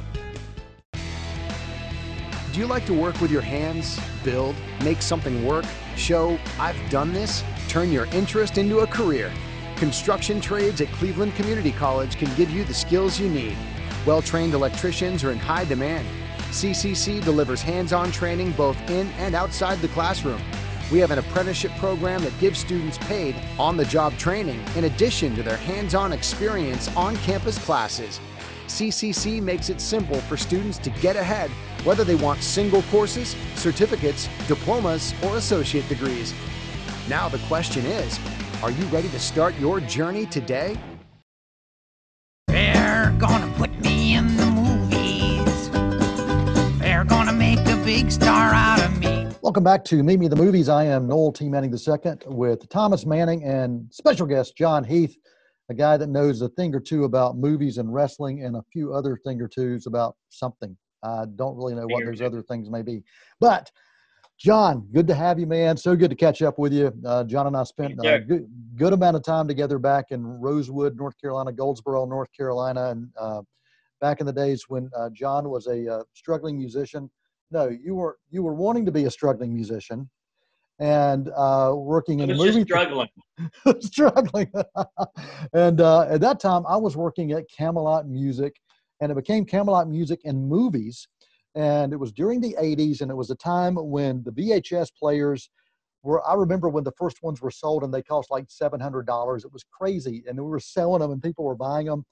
Do 2.54 2.60
you 2.60 2.68
like 2.68 2.86
to 2.86 2.94
work 2.94 3.20
with 3.20 3.32
your 3.32 3.42
hands, 3.42 4.00
build, 4.24 4.56
make 4.82 5.02
something 5.02 5.46
work, 5.46 5.66
show, 5.98 6.40
I've 6.58 6.90
done 6.90 7.12
this? 7.12 7.44
Turn 7.68 7.92
your 7.92 8.06
interest 8.06 8.58
into 8.58 8.80
a 8.80 8.88
career. 8.88 9.30
Construction 9.80 10.42
trades 10.42 10.82
at 10.82 10.90
Cleveland 10.90 11.34
Community 11.36 11.72
College 11.72 12.18
can 12.18 12.30
give 12.36 12.50
you 12.50 12.66
the 12.66 12.74
skills 12.74 13.18
you 13.18 13.30
need. 13.30 13.56
Well 14.06 14.22
trained 14.22 14.54
electricians 14.54 15.24
are 15.24 15.32
in 15.32 15.40
high 15.40 15.64
demand. 15.64 16.06
CCC 16.50 17.24
delivers 17.24 17.62
hands 17.62 17.94
on 17.94 18.12
training 18.12 18.52
both 18.52 18.78
in 18.90 19.08
and 19.12 19.36
outside 19.36 19.80
the 19.80 19.88
classroom. 19.88 20.42
We 20.92 21.00
have 21.00 21.12
an 21.12 21.20
apprenticeship 21.20 21.72
program 21.78 22.22
that 22.26 22.38
gives 22.42 22.60
students 22.60 22.98
paid 22.98 23.38
on 23.58 23.78
the 23.78 23.86
job 23.86 24.18
training 24.18 24.62
in 24.76 24.84
addition 24.84 25.34
to 25.38 25.44
their 25.44 25.56
hands 25.56 25.96
on 25.96 26.12
experience 26.12 26.94
on 26.98 27.16
campus 27.18 27.58
classes. 27.60 28.20
CCC 28.68 29.42
makes 29.42 29.70
it 29.70 29.80
simple 29.80 30.20
for 30.22 30.36
students 30.36 30.78
to 30.80 30.90
get 30.90 31.16
ahead, 31.16 31.50
whether 31.86 32.04
they 32.04 32.16
want 32.16 32.42
single 32.42 32.82
courses, 32.92 33.34
certificates, 33.56 34.28
diplomas, 34.46 35.14
or 35.24 35.38
associate 35.38 35.88
degrees. 35.88 36.34
Now 37.08 37.30
the 37.30 37.40
question 37.48 37.86
is 37.86 38.20
are 38.62 38.72
you 38.72 38.84
ready 38.88 39.08
to 39.10 39.20
start 39.20 39.58
your 39.58 39.80
journey 39.80 40.26
today? 40.26 40.78
They're 42.48 43.16
gonna 43.18 43.52
put 43.56 43.72
me 43.80 44.16
in 44.16 44.36
the 44.36 44.46
movies. 44.48 45.70
They're 46.80 47.06
gonna 47.06 47.32
make 47.32 47.60
a 47.60 47.78
big 47.86 48.12
star 48.12 48.54
out 48.54 48.82
of 48.84 49.00
me. 49.00 49.28
Welcome 49.42 49.64
back 49.64 49.86
to 49.86 50.04
Meet 50.04 50.20
Me 50.20 50.28
the 50.28 50.36
Movies. 50.36 50.68
I 50.68 50.84
am 50.84 51.08
Noel 51.08 51.32
T. 51.32 51.48
Manning 51.48 51.74
II 51.74 52.16
with 52.26 52.68
Thomas 52.68 53.06
Manning 53.06 53.46
and 53.46 53.88
special 53.92 54.28
guest 54.28 54.58
John 54.58 54.84
Heath, 54.84 55.16
a 55.70 55.74
guy 55.74 55.96
that 55.96 56.10
knows 56.10 56.42
a 56.42 56.50
thing 56.50 56.76
or 56.76 56.82
two 56.82 57.06
about 57.06 57.38
movies 57.38 57.78
and 57.78 57.94
wrestling 57.94 58.44
and 58.44 58.58
a 58.58 58.64
few 58.74 58.94
other 58.94 59.18
thing 59.26 59.42
or 59.42 59.48
twos 59.48 59.88
about 59.88 60.18
something. 60.30 60.76
I 61.02 61.24
don't 61.38 61.56
really 61.56 61.76
know 61.76 61.88
what 61.88 62.06
those 62.06 62.22
other 62.22 62.42
things 62.42 62.70
may 62.70 62.82
be. 62.82 63.04
But 63.40 63.72
John, 64.40 64.88
good 64.94 65.06
to 65.08 65.14
have 65.14 65.38
you, 65.38 65.46
man. 65.46 65.76
So 65.76 65.98
good 65.98 66.10
to 66.10 66.16
catch 66.16 66.42
up 66.42 66.58
with 66.58 66.72
you. 66.72 66.94
Uh, 67.06 67.26
John 67.26 67.46
and 67.48 67.58
I 67.58 67.64
spent 67.64 68.00
a 68.02 68.20
good, 68.20 68.50
good 68.78 68.94
amount 68.94 69.18
of 69.18 69.24
time 69.24 69.50
together 69.50 69.78
back 69.78 70.06
in 70.12 70.26
Rosewood, 70.26 70.96
North 70.96 71.20
Carolina, 71.20 71.52
Goldsboro, 71.52 72.06
North 72.06 72.30
Carolina, 72.32 72.92
and 72.92 73.10
uh, 73.20 73.42
back 74.00 74.22
in 74.22 74.26
the 74.26 74.32
days 74.32 74.64
when 74.70 74.90
uh, 74.96 75.10
John 75.10 75.50
was 75.50 75.68
a 75.68 75.94
uh, 75.94 76.04
struggling 76.14 76.58
musician. 76.58 77.12
No, 77.52 77.68
you 77.68 77.96
were 77.96 78.18
you 78.30 78.42
were 78.42 78.54
wanting 78.54 78.86
to 78.86 78.94
be 78.94 79.04
a 79.06 79.12
struggling 79.12 79.54
musician, 79.54 80.10
and 80.80 81.30
uh, 81.36 81.74
working 81.76 82.22
in 82.22 82.30
movie 82.36 82.62
struggling. 82.62 83.10
struggling. 83.82 84.50
and 85.54 85.82
uh, 85.82 86.04
at 86.04 86.22
that 86.22 86.40
time, 86.40 86.64
I 86.66 86.78
was 86.78 86.96
working 86.96 87.34
at 87.34 87.44
Camelot 87.50 88.08
Music, 88.08 88.56
and 89.02 89.12
it 89.12 89.16
became 89.16 89.44
Camelot 89.44 89.90
Music 89.90 90.22
and 90.24 90.48
Movies. 90.48 91.10
And 91.60 91.92
it 91.92 91.98
was 91.98 92.14
during 92.14 92.40
the 92.40 92.56
80s, 92.58 93.02
and 93.02 93.12
it 93.12 93.16
was 93.16 93.32
a 93.32 93.36
time 93.36 93.76
when 93.76 94.24
the 94.24 94.32
VHS 94.32 94.92
players 94.98 95.50
were. 96.04 96.26
I 96.26 96.34
remember 96.36 96.70
when 96.70 96.86
the 96.86 96.94
first 96.98 97.22
ones 97.22 97.42
were 97.42 97.52
sold, 97.52 97.84
and 97.84 97.94
they 97.94 98.02
cost 98.02 98.32
like 98.32 98.46
$700. 98.48 99.44
It 99.44 99.52
was 99.52 99.66
crazy, 99.70 100.24
and 100.26 100.38
we 100.38 100.50
were 100.50 100.62
selling 100.62 101.02
them, 101.02 101.12
and 101.12 101.22
people 101.22 101.44
were 101.44 101.56
buying 101.56 101.88
them. 101.88 102.06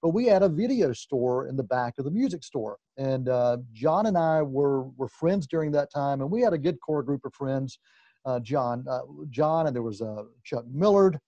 But 0.00 0.14
we 0.14 0.24
had 0.24 0.42
a 0.42 0.48
video 0.48 0.94
store 0.94 1.48
in 1.48 1.54
the 1.54 1.62
back 1.62 1.98
of 1.98 2.06
the 2.06 2.10
music 2.10 2.42
store, 2.42 2.78
and 2.96 3.28
uh, 3.28 3.58
John 3.74 4.06
and 4.06 4.16
I 4.16 4.40
were 4.40 4.84
were 4.96 5.08
friends 5.08 5.46
during 5.46 5.70
that 5.72 5.92
time, 5.92 6.22
and 6.22 6.30
we 6.30 6.40
had 6.40 6.54
a 6.54 6.58
good 6.58 6.80
core 6.80 7.02
group 7.02 7.26
of 7.26 7.34
friends. 7.34 7.78
Uh, 8.24 8.40
John, 8.40 8.86
uh, 8.88 9.00
John, 9.28 9.66
and 9.66 9.76
there 9.76 9.82
was 9.82 10.00
uh, 10.00 10.22
Chuck 10.44 10.64
Millard, 10.72 11.18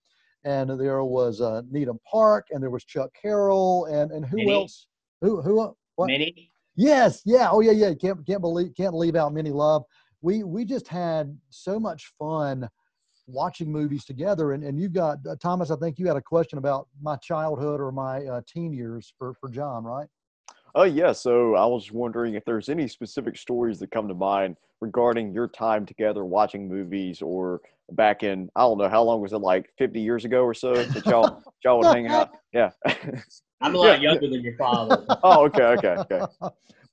and 0.45 0.81
there 0.81 1.05
was 1.05 1.43
uh, 1.43 1.61
Needham 1.71 2.01
Park, 2.11 2.47
and 2.53 2.63
there 2.63 2.71
was 2.71 2.87
Chuck 2.87 3.11
Carroll, 3.21 3.85
and 3.85 4.13
and 4.13 4.25
who 4.25 4.39
Minnie. 4.39 4.53
else? 4.53 4.87
Who 5.21 5.43
who? 5.43 5.75
What? 5.97 6.07
Many. 6.07 6.51
Yes, 6.77 7.23
yeah, 7.25 7.49
oh 7.51 7.61
yeah, 7.61 7.73
yeah. 7.73 7.95
Can't 7.95 8.25
can't 8.27 8.41
believe 8.43 8.75
can't 8.77 8.95
leave 8.95 9.17
out 9.17 9.33
many 9.33 9.51
Love. 9.51 9.85
We 10.21 10.45
we 10.45 10.65
just 10.65 10.89
had 10.89 11.37
so 11.51 11.81
much 11.81 12.13
fun 12.19 12.69
watching 13.27 13.73
movies 13.73 14.05
together. 14.05 14.53
And 14.53 14.63
and 14.63 14.79
you 14.79 14.89
got 14.89 15.19
uh, 15.29 15.37
Thomas. 15.37 15.71
I 15.71 15.77
think 15.77 15.99
you 15.99 16.07
had 16.07 16.17
a 16.17 16.23
question 16.23 16.59
about 16.59 16.89
my 17.01 17.17
childhood 17.17 17.81
or 17.81 17.93
my 17.93 18.25
uh, 18.27 18.41
teen 18.47 18.73
years 18.73 19.13
for 19.19 19.35
for 19.35 19.49
John, 19.49 19.85
right? 19.85 20.09
Oh 20.79 20.83
yeah, 20.83 21.13
so 21.13 21.55
I 21.55 21.65
was 21.65 21.91
wondering 21.91 22.35
if 22.35 22.45
there's 22.45 22.69
any 22.69 22.87
specific 22.87 23.39
stories 23.39 23.79
that 23.79 23.91
come 23.91 24.09
to 24.09 24.15
mind 24.15 24.57
regarding 24.83 25.33
your 25.33 25.49
time 25.49 25.87
together 25.87 26.23
watching 26.27 26.69
movies 26.69 27.23
or 27.23 27.63
back 27.93 28.23
in 28.23 28.51
I 28.55 28.61
don't 28.61 28.77
know 28.77 28.89
how 28.89 29.03
long 29.03 29.23
was 29.23 29.33
it 29.33 29.39
like 29.39 29.71
50 29.79 29.99
years 30.01 30.27
ago 30.27 30.43
or 30.43 30.53
so 30.53 30.75
that 30.75 31.07
y'all 31.07 31.43
y'all 31.65 31.79
would 31.79 31.87
hang 31.87 32.09
out. 32.09 32.31
Yeah. 32.53 32.73
I'm 33.63 33.75
a 33.75 33.79
lot 33.79 34.03
Yeah. 34.03 34.11
younger 34.13 34.29
than 34.29 34.43
your 34.43 34.57
father. 34.59 35.07
oh, 35.23 35.47
okay, 35.47 35.63
okay, 35.63 35.97
okay. 36.13 36.21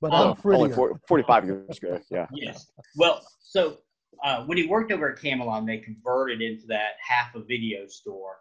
but 0.00 0.12
Um, 0.14 0.30
I'm 0.30 0.36
prettier. 0.36 0.62
Only 0.64 0.74
40, 0.74 1.00
45 1.06 1.44
years 1.44 1.76
ago. 1.76 2.00
Yeah. 2.10 2.26
Yes. 2.32 2.66
Well, 2.96 3.20
so 3.40 3.76
uh, 4.24 4.44
when 4.46 4.56
he 4.56 4.66
worked 4.66 4.92
over 4.92 5.12
at 5.12 5.20
Camelot, 5.20 5.66
they 5.66 5.76
converted 5.76 6.40
into 6.40 6.66
that 6.68 6.92
half 7.06 7.34
a 7.34 7.40
video 7.40 7.86
store. 7.86 8.36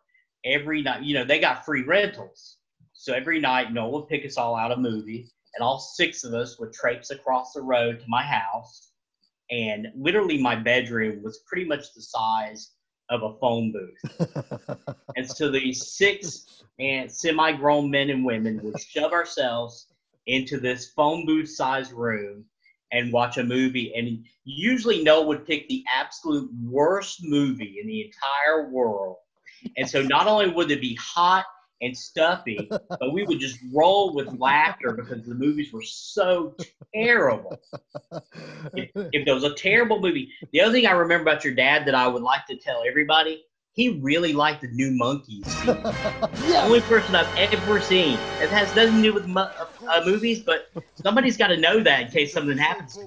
Every 0.46 0.82
night, 0.82 1.04
you 1.04 1.16
know, 1.16 1.26
they 1.26 1.40
got 1.40 1.66
free 1.66 1.84
rentals. 1.84 2.60
So 2.94 3.14
every 3.14 3.40
night, 3.40 3.74
Noel 3.74 3.92
would 3.92 4.08
pick 4.08 4.26
us 4.26 4.38
all 4.38 4.56
out 4.56 4.72
a 4.72 4.78
movie, 4.78 5.28
and 5.56 5.64
all 5.64 5.80
six 5.80 6.24
of 6.24 6.34
us 6.34 6.60
would 6.60 6.74
traipse 6.74 7.12
across 7.12 7.54
the 7.54 7.62
road 7.62 8.00
to 8.00 8.06
my 8.08 8.24
house. 8.24 8.92
And 9.52 9.88
literally, 9.96 10.42
my 10.42 10.56
bedroom 10.56 11.22
was 11.22 11.44
pretty 11.48 11.66
much 11.66 11.94
the 11.94 12.02
size 12.02 12.72
of 13.10 13.24
a 13.24 13.38
phone 13.40 13.72
booth. 13.72 14.78
And 15.16 15.30
so 15.30 15.52
these 15.52 15.94
six 15.96 16.64
and 16.80 17.12
semi-grown 17.12 17.90
men 17.92 18.10
and 18.10 18.26
women 18.26 18.60
would 18.64 18.82
shove 18.82 19.12
ourselves 19.12 19.88
into 20.26 20.60
this 20.60 20.92
phone 20.96 21.26
booth 21.26 21.50
sized 21.50 21.92
room 21.92 22.46
and 22.92 23.14
watch 23.14 23.38
a 23.38 23.44
movie. 23.44 23.94
And 23.96 24.26
usually 24.44 25.04
Noah 25.04 25.28
would 25.28 25.46
pick 25.46 25.68
the 25.68 25.84
absolute 25.94 26.50
worst 26.64 27.20
movie 27.24 27.78
in 27.80 27.88
the 27.88 28.06
entire 28.06 28.70
world. 28.70 29.18
And 29.78 29.88
so 29.88 30.02
not 30.02 30.28
only 30.28 30.50
would 30.50 30.72
it 30.72 30.82
be 30.82 30.96
hot 30.96 31.46
and 31.82 31.98
stuffy, 31.98 32.70
but 32.70 33.14
we 33.14 33.24
would 33.24 33.40
just 33.40 33.60
roll 33.74 34.14
with 34.14 34.28
laughter 34.40 34.94
because 34.94 35.26
the 35.26 35.36
movies 35.36 35.74
were 35.74 35.82
so 35.82 36.56
terrible. 36.94 37.60
If 38.74 39.26
there 39.26 39.36
was 39.36 39.44
a 39.44 39.54
terrible 39.54 40.00
movie, 40.00 40.32
the 40.52 40.62
other 40.62 40.72
thing 40.72 40.86
I 40.86 40.92
remember 40.92 41.30
about 41.30 41.44
your 41.44 41.54
dad 41.54 41.86
that 41.88 41.96
I 41.96 42.08
would 42.08 42.24
like 42.24 42.46
to 42.48 42.56
tell 42.56 42.84
everybody 42.88 43.44
he 43.74 44.00
really 44.02 44.34
liked 44.34 44.62
the 44.62 44.68
New 44.68 44.92
Monkees. 44.92 45.44
The 46.44 46.50
yeah. 46.50 46.66
only 46.66 46.82
person 46.82 47.16
I've 47.16 47.36
ever 47.38 47.80
seen. 47.80 48.14
It 48.42 48.50
has 48.50 48.76
nothing 48.76 48.98
to 48.98 49.02
do 49.02 49.14
with 49.14 49.28
mo- 49.28 49.50
uh, 49.88 50.04
movies, 50.06 50.42
but 50.42 50.70
somebody's 50.96 51.38
got 51.38 51.48
to 51.48 51.58
know 51.58 51.80
that 51.82 52.02
in 52.02 52.08
case 52.10 52.34
something 52.34 52.58
happens. 52.58 53.00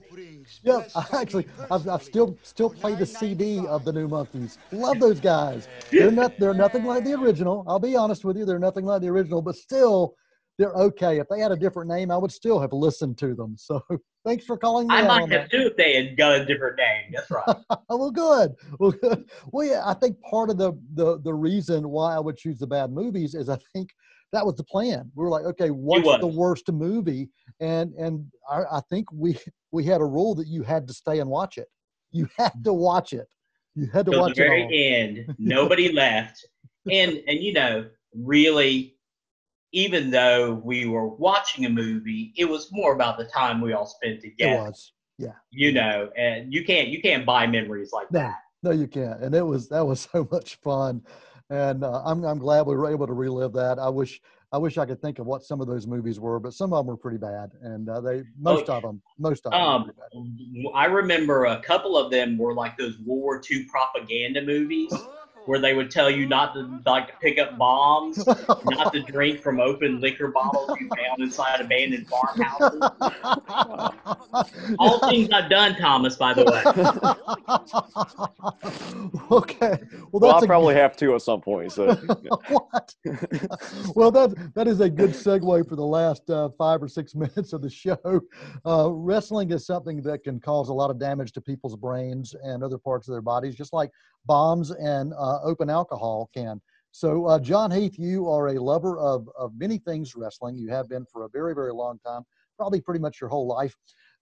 Yeah, 0.63 0.81
I 0.95 1.07
actually, 1.21 1.47
I've, 1.71 1.89
I've 1.89 2.03
still 2.03 2.39
still 2.43 2.71
played 2.71 2.99
the 2.99 3.07
CD 3.07 3.67
of 3.67 3.85
the 3.85 3.93
New 3.93 4.09
Monkees. 4.09 4.59
Love 4.73 4.99
those 5.01 5.21
guys. 5.21 5.69
They're 5.91 6.11
not 6.11 6.39
they're 6.39 6.55
nothing 6.55 6.85
like 6.85 7.05
the 7.05 7.15
original. 7.15 7.65
I'll 7.69 7.79
be 7.79 7.97
honest 7.97 8.25
with 8.25 8.37
you, 8.37 8.45
they're 8.45 8.59
nothing 8.59 8.85
like 8.85 9.03
the 9.03 9.09
original, 9.09 9.43
but 9.43 9.57
still, 9.57 10.15
they're 10.59 10.75
okay. 10.75 11.19
If 11.19 11.29
they 11.29 11.40
had 11.40 11.53
a 11.53 11.57
different 11.57 11.90
name, 11.90 12.11
I 12.11 12.16
would 12.16 12.33
still 12.33 12.59
have 12.59 12.73
listened 12.73 13.19
to 13.19 13.35
them. 13.35 13.57
So 13.59 13.83
thanks 14.25 14.45
for 14.45 14.57
calling 14.57 14.88
me 14.88 14.95
I 14.95 15.03
might 15.07 15.23
on 15.23 15.31
have 15.31 15.51
too 15.51 15.69
if 15.71 15.77
they 15.77 15.95
had 15.95 16.16
got 16.16 16.40
a 16.40 16.45
different 16.45 16.77
name. 16.79 17.12
That's 17.12 17.31
right. 17.31 17.57
well, 17.88 18.11
good. 18.11 18.55
Well, 18.79 18.92
good. 18.92 19.29
Well, 19.53 19.66
yeah, 19.66 19.83
I 19.85 19.95
think 19.95 20.21
part 20.23 20.51
of 20.51 20.59
the, 20.59 20.73
the 20.95 21.21
the 21.21 21.35
reason 21.35 21.88
why 21.88 22.14
I 22.14 22.21
would 22.21 22.37
choose 22.37 22.59
the 22.59 22.66
bad 22.66 22.90
movies 22.90 23.35
is 23.35 23.49
I 23.49 23.59
think 23.73 23.90
that 24.33 24.45
was 24.45 24.57
the 24.57 24.64
plan. 24.64 25.11
We 25.14 25.25
were 25.25 25.31
like, 25.31 25.45
okay, 25.45 25.69
what's 25.71 26.21
the 26.21 26.27
worst 26.27 26.71
movie? 26.73 27.29
And 27.61 27.92
and 27.95 28.25
I, 28.51 28.62
I 28.73 28.81
think 28.90 29.11
we 29.12 29.38
we 29.73 29.85
had 29.85 30.01
a 30.01 30.07
rule 30.07 30.35
that 30.37 30.47
you 30.47 30.62
had 30.62 30.88
to 30.88 30.95
stay 30.95 31.21
and 31.21 31.29
watch 31.29 31.59
it. 31.59 31.69
You 32.12 32.29
had 32.37 32.53
to 32.64 32.73
watch 32.73 33.12
it. 33.12 33.27
You 33.75 33.88
had 33.92 34.07
to 34.07 34.12
Till 34.12 34.21
the 34.21 34.29
watch 34.29 34.38
it 34.38 34.42
all. 34.42 34.49
very 34.49 34.85
end, 34.85 35.35
nobody 35.38 35.92
left, 35.92 36.47
and 36.90 37.21
and 37.29 37.40
you 37.42 37.53
know, 37.53 37.87
really, 38.14 38.96
even 39.73 40.11
though 40.11 40.55
we 40.55 40.87
were 40.87 41.09
watching 41.09 41.67
a 41.67 41.71
movie, 41.71 42.33
it 42.37 42.45
was 42.47 42.69
more 42.73 42.95
about 42.95 43.19
the 43.19 43.25
time 43.25 43.61
we 43.61 43.73
all 43.73 43.87
spent 43.87 44.21
together. 44.21 44.53
It 44.53 44.57
together. 44.59 44.93
yeah. 45.19 45.33
You 45.51 45.73
know, 45.73 46.11
and 46.17 46.53
you 46.53 46.65
can't 46.65 46.89
you 46.89 47.01
can't 47.03 47.27
buy 47.27 47.47
memories 47.47 47.93
like 47.93 48.11
No, 48.13 48.21
that. 48.21 48.37
no, 48.63 48.71
you 48.71 48.87
can't. 48.87 49.21
And 49.23 49.35
it 49.35 49.43
was 49.45 49.69
that 49.69 49.85
was 49.87 50.01
so 50.13 50.27
much 50.31 50.57
fun, 50.57 51.03
and 51.51 51.85
uh, 51.85 52.03
I'm 52.05 52.25
I'm 52.25 52.39
glad 52.39 52.67
we 52.67 52.77
were 52.77 52.91
able 52.91 53.07
to 53.07 53.13
relive 53.13 53.53
that. 53.55 53.79
I 53.79 53.89
wish 53.89 54.21
I 54.53 54.59
wish 54.59 54.79
I 54.79 54.87
could 54.87 55.03
think 55.03 55.19
of 55.19 55.27
what 55.27 55.43
some 55.43 55.61
of 55.61 55.67
those 55.67 55.87
movies 55.87 56.21
were, 56.21 56.39
but 56.39 56.55
some 56.55 56.73
of 56.73 56.79
them 56.79 56.87
were 56.87 56.97
pretty 56.97 57.19
bad, 57.19 57.51
and 57.63 57.89
uh, 57.89 58.01
they 58.01 58.23
most 58.39 58.69
of 58.71 58.83
them 58.83 59.03
most 59.19 59.45
of 59.47 59.53
them. 59.53 59.61
Um. 59.61 59.93
I 60.75 60.85
remember 60.87 61.47
a 61.47 61.61
couple 61.61 61.97
of 61.97 62.11
them 62.11 62.39
were 62.39 62.55
like 62.55 62.79
those 62.79 62.99
World 63.01 63.23
War 63.23 63.43
II 63.51 63.65
propaganda 63.65 64.43
movies 64.43 64.93
where 65.47 65.59
they 65.61 65.75
would 65.75 65.91
tell 65.91 66.11
you 66.11 66.27
not 66.27 66.55
to 66.55 66.81
like 66.87 67.09
to 67.09 67.15
pick 67.21 67.39
up 67.39 67.57
bombs, 67.59 68.25
not 68.27 68.93
to 68.93 69.03
drink 69.03 69.41
from 69.41 69.61
open 69.61 70.01
liquor 70.01 70.29
bottles 70.29 70.77
you 70.81 70.89
found 70.89 71.21
inside 71.21 71.61
abandoned 71.61 72.07
farmhouses. 72.09 72.81
All 74.79 75.09
things 75.09 75.29
I've 75.33 75.49
done, 75.51 75.77
Thomas, 75.77 76.17
by 76.17 76.35
the 76.35 76.45
way. 76.45 76.63
okay. 79.31 79.79
Well, 80.13 80.21
Well, 80.21 80.33
that's 80.33 80.43
I 80.43 80.47
a 80.47 80.49
probably 80.49 80.75
have 80.75 80.97
to 80.99 81.15
at 81.15 81.23
some 81.23 81.41
point. 81.41 81.73
So 81.73 81.95
what? 82.49 82.95
well, 83.95 84.11
that 84.11 84.35
that 84.55 84.67
is 84.69 84.81
a 84.81 84.89
good 84.91 85.11
segue 85.11 85.69
for 85.69 85.77
the 85.77 85.85
last 85.85 86.29
uh, 86.31 86.49
five 86.59 86.83
or 86.83 86.89
six 86.89 87.15
minutes 87.25 87.53
of 87.53 87.63
the 87.63 87.71
show. 87.71 87.99
Uh, 88.67 88.91
wrestling 88.91 89.51
is 89.51 89.67
something 89.67 90.03
that 90.03 90.25
can 90.25 90.41
cause 90.41 90.69
a 90.69 90.73
lot 90.75 90.91
of 90.91 90.99
damage 90.99 91.33
to 91.33 91.41
people's 91.41 91.77
brains 91.77 92.35
and 92.43 92.63
other 92.63 92.79
parts 92.79 93.09
of 93.09 93.13
their 93.13 93.23
bodies, 93.23 93.55
just 93.55 93.73
like 93.73 93.91
bombs 94.27 94.71
and 94.73 95.13
uh, 95.15 95.36
open 95.42 95.70
alcohol 95.70 96.31
can. 96.35 96.61
So, 96.92 97.27
uh, 97.27 97.38
John 97.38 97.70
Heath, 97.70 97.99
you 97.99 98.29
are 98.29 98.49
a 98.49 98.61
lover 98.61 98.99
of 98.99 99.29
of 99.38 99.53
many 99.57 99.79
things 99.79 100.16
wrestling. 100.16 100.57
You 100.57 100.70
have 100.70 100.88
been 100.88 101.05
for 101.12 101.25
a 101.25 101.29
very 101.29 101.55
very 101.55 101.72
long 101.72 101.99
time, 101.99 102.22
probably 102.57 102.81
pretty 102.81 103.01
much 103.01 103.20
your 103.20 103.29
whole 103.29 103.46
life. 103.46 103.75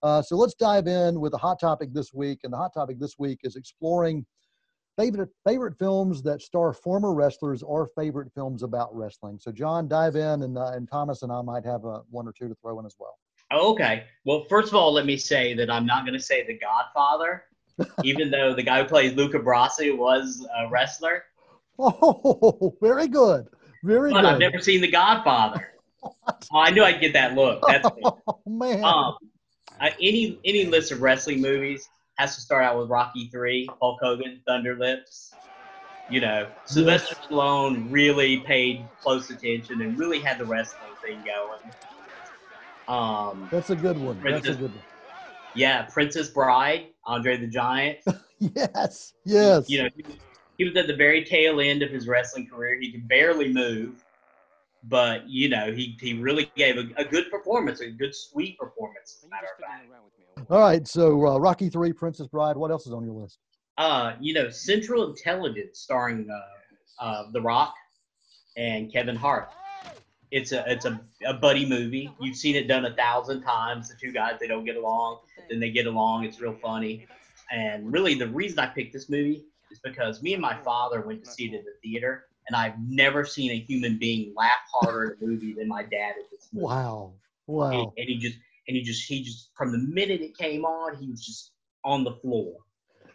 Uh, 0.03 0.20
so 0.20 0.37
let's 0.37 0.55
dive 0.55 0.87
in 0.87 1.20
with 1.20 1.33
the 1.33 1.38
hot 1.38 1.61
topic 1.61 1.92
this 1.92 2.12
week, 2.12 2.40
and 2.42 2.53
the 2.53 2.57
hot 2.57 2.74
topic 2.74 2.98
this 2.98 3.14
week 3.18 3.40
is 3.44 3.57
exploring 3.57 4.27
favorite 4.98 5.31
favorite 5.46 5.79
films 5.79 6.22
that 6.22 6.42
star 6.42 6.72
former 6.72 7.14
wrestlers 7.14 7.62
or 7.62 7.88
favorite 7.96 8.33
films 8.35 8.62
about 8.62 8.94
wrestling. 8.94 9.38
So, 9.38 9.53
John, 9.53 9.88
dive 9.88 10.16
in, 10.16 10.42
and 10.42 10.59
uh, 10.59 10.72
and 10.74 10.88
Thomas 10.90 11.22
and 11.22 11.31
I 11.31 11.42
might 11.42 11.64
have 11.64 11.85
uh, 11.85 12.00
one 12.11 12.27
or 12.27 12.33
two 12.33 12.48
to 12.48 12.55
throw 12.57 12.79
in 12.81 12.87
as 12.87 12.96
well. 12.98 13.18
Okay. 13.53 14.05
Well, 14.24 14.44
first 14.48 14.68
of 14.68 14.74
all, 14.74 14.92
let 14.92 15.07
me 15.07 15.16
say 15.16 15.55
that 15.55 15.70
I'm 15.70 15.87
not 15.87 16.05
going 16.05 16.18
to 16.18 16.24
say 16.24 16.46
The 16.46 16.59
Godfather, 16.59 17.44
even 18.05 18.31
though 18.31 18.55
the 18.55 18.63
guy 18.63 18.83
who 18.83 18.89
plays 18.89 19.15
Luca 19.15 19.39
Brasi 19.39 19.97
was 19.97 20.47
a 20.59 20.69
wrestler. 20.69 21.25
Oh, 21.79 22.77
very 22.81 23.09
good, 23.09 23.49
very 23.83 24.13
But 24.13 24.23
good. 24.23 24.33
I've 24.35 24.39
never 24.39 24.61
seen 24.61 24.81
The 24.81 24.91
Godfather. 24.91 25.69
Oh, 26.53 26.59
I 26.59 26.71
knew 26.71 26.85
I'd 26.85 27.01
get 27.01 27.15
that 27.15 27.35
look. 27.35 27.63
That's 27.67 27.89
me. 27.97 28.03
oh 28.05 28.39
man, 28.47 28.85
Um, 28.85 29.17
uh, 29.81 29.89
any 30.03 30.39
any 30.45 30.67
list 30.67 30.93
of 30.93 31.01
wrestling 31.01 31.41
movies 31.41 31.89
has 32.17 32.35
to 32.35 32.43
start 32.43 32.63
out 32.63 32.79
with 32.79 32.91
Rocky 32.91 33.29
Three, 33.33 33.67
Hulk 33.81 33.99
Hogan, 34.03 34.43
Thunder 34.47 34.77
Lips. 34.77 35.33
You 36.11 36.21
know, 36.21 36.47
Sylvester 36.67 37.15
Stallone 37.15 37.87
really 37.91 38.41
paid 38.41 38.87
close 39.01 39.31
attention 39.31 39.81
and 39.81 39.99
really 39.99 40.21
had 40.21 40.39
the 40.39 40.45
wrestling 40.45 40.93
thing 41.03 41.25
going. 41.25 41.61
Um, 42.87 43.49
that's 43.51 43.71
a 43.71 43.77
good 43.77 43.99
one. 43.99 44.21
That's 44.23 44.47
a 44.47 44.55
good 44.55 44.73
one. 44.73 44.83
Yeah, 45.55 45.83
Princess 45.83 46.29
Bride, 46.29 46.88
Andre 47.05 47.37
the 47.37 47.47
Giant. 47.47 47.99
Yes, 48.55 49.14
yes. 49.25 49.71
You 49.71 49.85
know, 49.85 49.88
he 49.97 50.03
was, 50.03 50.17
he 50.59 50.64
was 50.64 50.77
at 50.77 50.87
the 50.87 50.97
very 50.97 51.25
tail 51.25 51.61
end 51.61 51.83
of 51.83 51.90
his 51.90 52.07
wrestling 52.07 52.47
career. 52.47 52.79
He 52.79 52.93
could 52.93 53.09
barely 53.09 53.51
move, 53.51 54.05
but 54.83 55.27
you 55.27 55.49
know, 55.49 55.73
he 55.73 55.97
he 55.99 56.14
really 56.14 56.51
gave 56.57 56.77
a, 56.77 56.87
a 57.01 57.05
good 57.05 57.31
performance, 57.31 57.81
a 57.81 57.90
good 57.90 58.14
sweet 58.14 58.59
performance. 58.59 59.17
As 59.19 59.25
a 59.25 59.31
matter 59.31 59.47
of 59.57 59.64
fact. 59.64 60.51
All 60.51 60.61
right, 60.61 60.87
so 60.87 61.27
uh, 61.27 61.38
Rocky 61.38 61.71
Three, 61.71 61.93
Princess 61.93 62.27
Bride. 62.27 62.57
What 62.57 62.71
else 62.71 62.87
is 62.87 62.93
on 62.93 63.05
your 63.05 63.14
list? 63.14 63.38
Uh, 63.79 64.12
you 64.21 64.35
know, 64.35 64.51
Central 64.51 65.09
Intelligence, 65.09 65.79
starring 65.79 66.29
uh, 66.31 67.03
uh, 67.05 67.25
The 67.33 67.40
Rock 67.40 67.75
and 68.57 68.93
Kevin 68.93 69.17
Hart. 69.17 69.51
It's 70.35 70.51
a 70.51 70.64
it's 70.70 70.85
a, 70.85 71.01
a 71.25 71.35
buddy 71.35 71.64
movie. 71.64 72.11
You've 72.20 72.37
seen 72.37 72.57
it 72.57 72.66
done 72.66 72.85
a 72.87 72.94
thousand 72.97 73.42
times. 73.42 73.88
The 73.88 73.94
two 74.03 74.11
guys 74.12 74.33
they 74.40 74.49
don't 74.49 74.64
get 74.64 74.77
along, 74.77 75.20
then 75.49 75.61
they 75.61 75.70
get 75.70 75.87
along. 75.87 76.25
It's 76.25 76.40
real 76.40 76.57
funny. 76.61 77.07
And 77.53 77.92
really, 77.92 78.14
the 78.14 78.27
reason 78.29 78.59
I 78.59 78.66
picked 78.66 78.92
this 78.92 79.09
movie 79.09 79.44
is 79.70 79.79
because 79.79 80.23
me 80.23 80.33
and 80.33 80.42
my 80.42 80.57
father 80.64 81.03
went 81.03 81.23
to 81.25 81.31
see 81.31 81.44
it 81.44 81.55
in 81.55 81.64
the 81.64 81.75
theater, 81.83 82.27
and 82.49 82.57
I've 82.57 82.75
never 82.81 83.25
seen 83.25 83.53
a 83.53 83.59
human 83.61 83.97
being 83.97 84.35
laugh 84.37 84.59
harder 84.73 85.12
at 85.12 85.23
a 85.23 85.25
movie 85.25 85.55
than 85.55 85.68
my 85.68 85.83
dad 85.85 86.14
at 86.18 86.29
this 86.33 86.49
movie. 86.53 86.64
Wow, 86.64 87.12
And, 87.47 87.57
wow. 87.57 87.92
and 87.97 88.09
he 88.09 88.16
just 88.18 88.38
and 88.66 88.77
he 88.77 88.83
just 88.83 89.07
he 89.07 89.23
just 89.23 89.51
from 89.57 89.70
the 89.70 89.79
minute 89.79 90.20
it 90.20 90.37
came 90.37 90.64
on, 90.64 90.97
he 90.97 91.09
was 91.11 91.25
just 91.25 91.53
on 91.85 92.03
the 92.03 92.12
floor. 92.12 92.57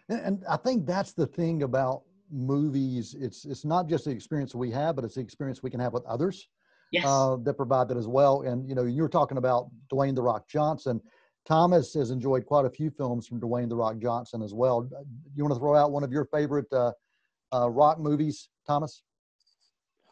And, 0.07 0.21
and 0.21 0.45
I 0.49 0.55
think 0.55 0.85
that's 0.85 1.11
the 1.11 1.27
thing 1.27 1.63
about 1.63 2.03
movies. 2.31 3.13
It's 3.19 3.43
it's 3.45 3.65
not 3.65 3.89
just 3.89 4.05
the 4.05 4.11
experience 4.11 4.55
we 4.55 4.71
have, 4.71 4.95
but 4.95 5.03
it's 5.03 5.15
the 5.15 5.21
experience 5.21 5.61
we 5.61 5.69
can 5.69 5.81
have 5.81 5.91
with 5.93 6.05
others. 6.05 6.47
Yes. 6.91 7.05
uh, 7.05 7.37
that 7.43 7.53
provide 7.55 7.87
that 7.89 7.97
as 7.97 8.07
well. 8.07 8.41
And 8.41 8.67
you 8.67 8.75
know, 8.75 8.83
you 8.83 9.01
were 9.01 9.09
talking 9.09 9.37
about 9.37 9.69
Dwayne 9.91 10.15
the 10.15 10.23
Rock 10.23 10.47
Johnson. 10.47 11.01
Thomas 11.45 11.93
has 11.93 12.11
enjoyed 12.11 12.45
quite 12.45 12.65
a 12.65 12.69
few 12.69 12.89
films 12.91 13.27
from 13.27 13.39
Dwayne 13.39 13.69
the 13.69 13.75
Rock 13.75 13.97
Johnson 13.99 14.41
as 14.41 14.53
well. 14.53 14.87
Uh, 14.95 15.03
You 15.35 15.43
want 15.43 15.53
to 15.53 15.59
throw 15.59 15.75
out 15.75 15.91
one 15.91 16.03
of 16.03 16.11
your 16.11 16.25
favorite 16.25 16.71
uh, 16.71 16.91
uh, 17.53 17.69
rock 17.69 17.99
movies, 17.99 18.49
Thomas? 18.67 19.03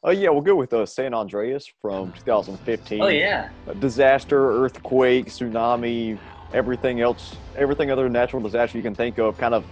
Oh 0.03 0.11
yeah, 0.11 0.29
we'll 0.29 0.41
go 0.41 0.55
with 0.55 0.73
uh, 0.73 0.85
San 0.85 1.13
Andreas 1.13 1.67
from 1.81 2.11
2015. 2.13 3.01
oh 3.01 3.07
yeah. 3.07 3.49
A 3.67 3.75
disaster, 3.75 4.63
earthquake, 4.63 5.27
tsunami, 5.27 6.17
everything 6.53 7.01
else, 7.01 7.35
everything 7.55 7.91
other 7.91 8.07
natural 8.07 8.41
disaster 8.41 8.77
you 8.77 8.83
can 8.83 8.95
think 8.95 9.17
of, 9.17 9.37
kind 9.37 9.53
of 9.53 9.65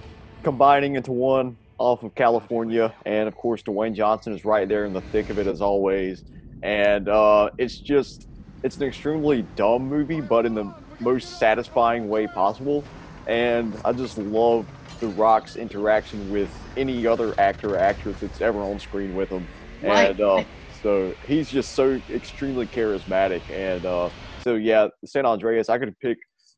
combining 0.44 0.96
into 0.96 1.12
one 1.12 1.56
off 1.78 2.04
of 2.04 2.15
California. 2.15 2.94
And 3.06 3.28
of 3.28 3.36
course, 3.36 3.62
Dwayne 3.62 3.94
Johnson 3.96 4.34
is 4.34 4.46
right 4.46 4.68
there 4.68 4.86
in 4.86 4.94
the 4.94 5.02
thick 5.02 5.30
of 5.30 5.38
it 5.39 5.48
as 5.48 5.62
always. 5.62 6.24
And 6.63 7.08
uh, 7.10 7.50
it's 7.58 7.80
just, 7.80 8.28
it's 8.63 8.78
an 8.78 8.88
extremely 8.88 9.44
dumb 9.56 9.84
movie, 9.84 10.22
but 10.22 10.46
in 10.46 10.56
the 10.56 10.74
most 11.00 11.38
satisfying 11.38 12.08
way 12.08 12.28
possible. 12.28 12.88
And 13.28 13.80
I 13.86 13.94
just 13.94 14.18
love 14.18 14.68
The 15.02 15.08
Rock's 15.08 15.56
interaction 15.56 16.30
with 16.30 16.52
any 16.78 17.06
other 17.06 17.39
actor 17.39 17.76
or 17.76 17.78
actress 17.78 18.20
that's 18.22 18.41
ever 18.41 18.63
on 18.63 18.80
screen 18.80 19.13
with 19.13 19.32
him. 19.32 19.48
Right. 19.82 20.10
And 20.10 20.22
uh, 20.22 20.44
so 20.70 21.13
he's 21.28 21.50
just 21.50 21.76
so 21.76 22.00
extremely 22.13 22.65
charismatic. 22.65 23.41
And 23.50 23.86
uh, 23.86 24.10
so, 24.38 24.56
yeah, 24.56 24.88
San 25.06 25.26
Andreas, 25.26 25.70
I 25.70 25.78
could 25.78 25.98
pick 26.00 26.18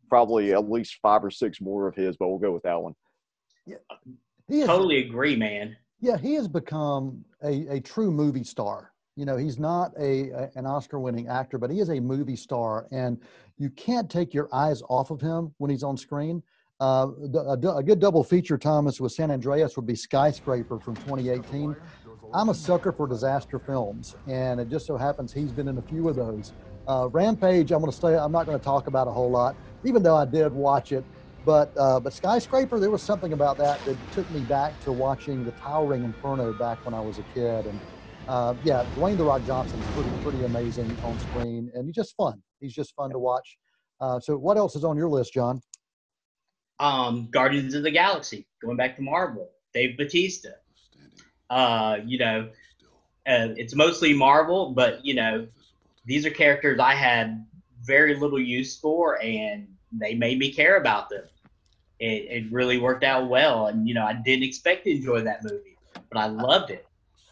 probably 0.10 0.54
at 0.54 0.70
least 0.70 0.98
five 1.02 1.24
or 1.24 1.32
six 1.32 1.60
more 1.60 1.88
of 1.88 1.96
his, 1.96 2.16
but 2.18 2.28
we'll 2.30 2.38
go 2.38 2.52
with 2.52 2.64
that 2.64 2.82
one. 2.82 2.94
Yeah, 3.66 3.78
He 4.48 4.62
is, 4.62 4.68
Totally 4.68 5.06
agree, 5.06 5.36
man. 5.36 5.76
yeah, 6.00 6.18
he 6.18 6.36
has 6.36 6.48
become 6.48 7.26
a, 7.44 7.68
a 7.68 7.80
true 7.82 8.12
movie 8.12 8.46
star. 8.46 8.92
You 9.18 9.26
know, 9.26 9.36
he's 9.36 9.58
not 9.60 9.92
a, 10.00 10.30
a 10.30 10.52
an 10.56 10.68
Oscar-winning 10.68 11.28
actor, 11.28 11.58
but 11.58 11.72
he 11.72 11.80
is 11.80 11.90
a 11.90 12.00
movie 12.00 12.36
star, 12.36 12.88
and 12.92 13.20
you 13.58 13.72
can't 13.72 14.10
take 14.10 14.34
your 14.34 14.48
eyes 14.54 14.84
off 14.90 15.10
of 15.10 15.20
him 15.20 15.54
when 15.58 15.72
he's 15.72 15.84
on 15.84 15.98
screen. 15.98 16.44
Uh, 16.80 17.08
a, 17.34 17.58
a 17.78 17.84
good 17.84 18.00
double 18.00 18.24
feature, 18.24 18.60
Thomas, 18.60 19.02
with 19.02 19.12
San 19.12 19.32
Andreas 19.32 19.76
would 19.76 19.88
be 19.88 19.96
Skyscraper 19.96 20.80
from 20.80 20.98
2018. 20.98 21.76
I'm 22.34 22.50
a 22.50 22.54
sucker 22.54 22.92
for 22.94 23.08
disaster 23.08 23.60
films, 23.60 24.14
and 24.28 24.60
it 24.60 24.70
just 24.70 24.86
so 24.86 24.98
happens 24.98 25.34
he's 25.34 25.54
been 25.54 25.68
in 25.68 25.80
a 25.80 25.82
few 25.82 26.08
of 26.10 26.16
those. 26.16 26.54
Uh, 26.88 27.10
Rampage, 27.12 27.72
I'm 27.72 27.80
going 27.80 27.92
to 27.92 27.98
say 27.98 28.16
I'm 28.16 28.32
not 28.32 28.46
going 28.46 28.60
to 28.60 28.64
talk 28.64 28.88
about 28.88 29.08
a 29.08 29.12
whole 29.12 29.32
lot, 29.32 29.56
even 29.84 30.04
though 30.04 30.16
I 30.16 30.26
did 30.26 30.54
watch 30.54 30.92
it. 30.92 31.06
But 31.44 31.72
uh, 31.78 32.00
but 32.00 32.14
skyscraper, 32.14 32.80
there 32.80 32.92
was 32.92 33.04
something 33.06 33.34
about 33.34 33.58
that 33.58 33.84
that 33.86 34.00
took 34.12 34.30
me 34.30 34.44
back 34.44 34.80
to 34.82 34.94
watching 34.94 35.44
the 35.44 35.54
Towering 35.54 36.04
Inferno 36.04 36.54
back 36.54 36.80
when 36.84 36.94
I 36.94 37.02
was 37.02 37.18
a 37.18 37.24
kid, 37.24 37.66
and 37.66 37.82
uh, 38.28 38.56
yeah, 38.62 38.84
Dwayne 38.96 39.18
the 39.18 39.26
Rock 39.26 39.44
Johnson's 39.44 39.88
pretty 39.88 40.14
pretty 40.22 40.44
amazing 40.44 40.98
on 41.02 41.18
screen, 41.18 41.72
and 41.74 41.86
he's 41.86 41.96
just 41.96 42.16
fun. 42.16 42.42
He's 42.60 42.74
just 42.74 42.94
fun 42.96 43.10
to 43.12 43.20
watch. 43.20 43.58
Uh, 44.00 44.20
so 44.20 44.38
what 44.38 44.58
else 44.58 44.76
is 44.76 44.84
on 44.84 44.98
your 44.98 45.10
list, 45.10 45.34
John? 45.34 45.62
Um, 46.80 47.30
Guardians 47.32 47.74
of 47.74 47.84
the 47.84 47.92
Galaxy, 47.92 48.46
going 48.62 48.78
back 48.78 48.96
to 48.98 49.02
Marvel, 49.02 49.50
Dave 49.74 49.98
Bautista. 49.98 50.56
Uh, 51.50 52.00
you 52.06 52.20
know, 52.20 52.50
uh, 53.26 53.50
it's 53.56 53.76
mostly 53.76 54.14
Marvel, 54.14 54.72
but 54.72 55.04
you 55.06 55.14
know, 55.14 55.48
these 56.06 56.26
are 56.26 56.32
characters 56.32 56.80
I 56.80 56.94
had 56.94 57.46
very 57.82 58.16
little 58.16 58.40
use 58.40 58.78
for, 58.78 59.22
and 59.22 59.68
they 59.92 60.14
made 60.16 60.38
me 60.38 60.52
care 60.52 60.78
about 60.78 61.10
them. 61.10 61.24
It, 62.00 62.26
it 62.30 62.52
really 62.52 62.78
worked 62.78 63.04
out 63.04 63.30
well, 63.30 63.68
and 63.68 63.88
you 63.88 63.94
know, 63.94 64.04
I 64.04 64.14
didn't 64.14 64.44
expect 64.44 64.84
to 64.84 64.92
enjoy 64.92 65.22
that 65.22 65.44
movie, 65.44 65.78
but 66.10 66.20
I 66.20 66.28
loved 66.28 66.72
it. 66.72 66.87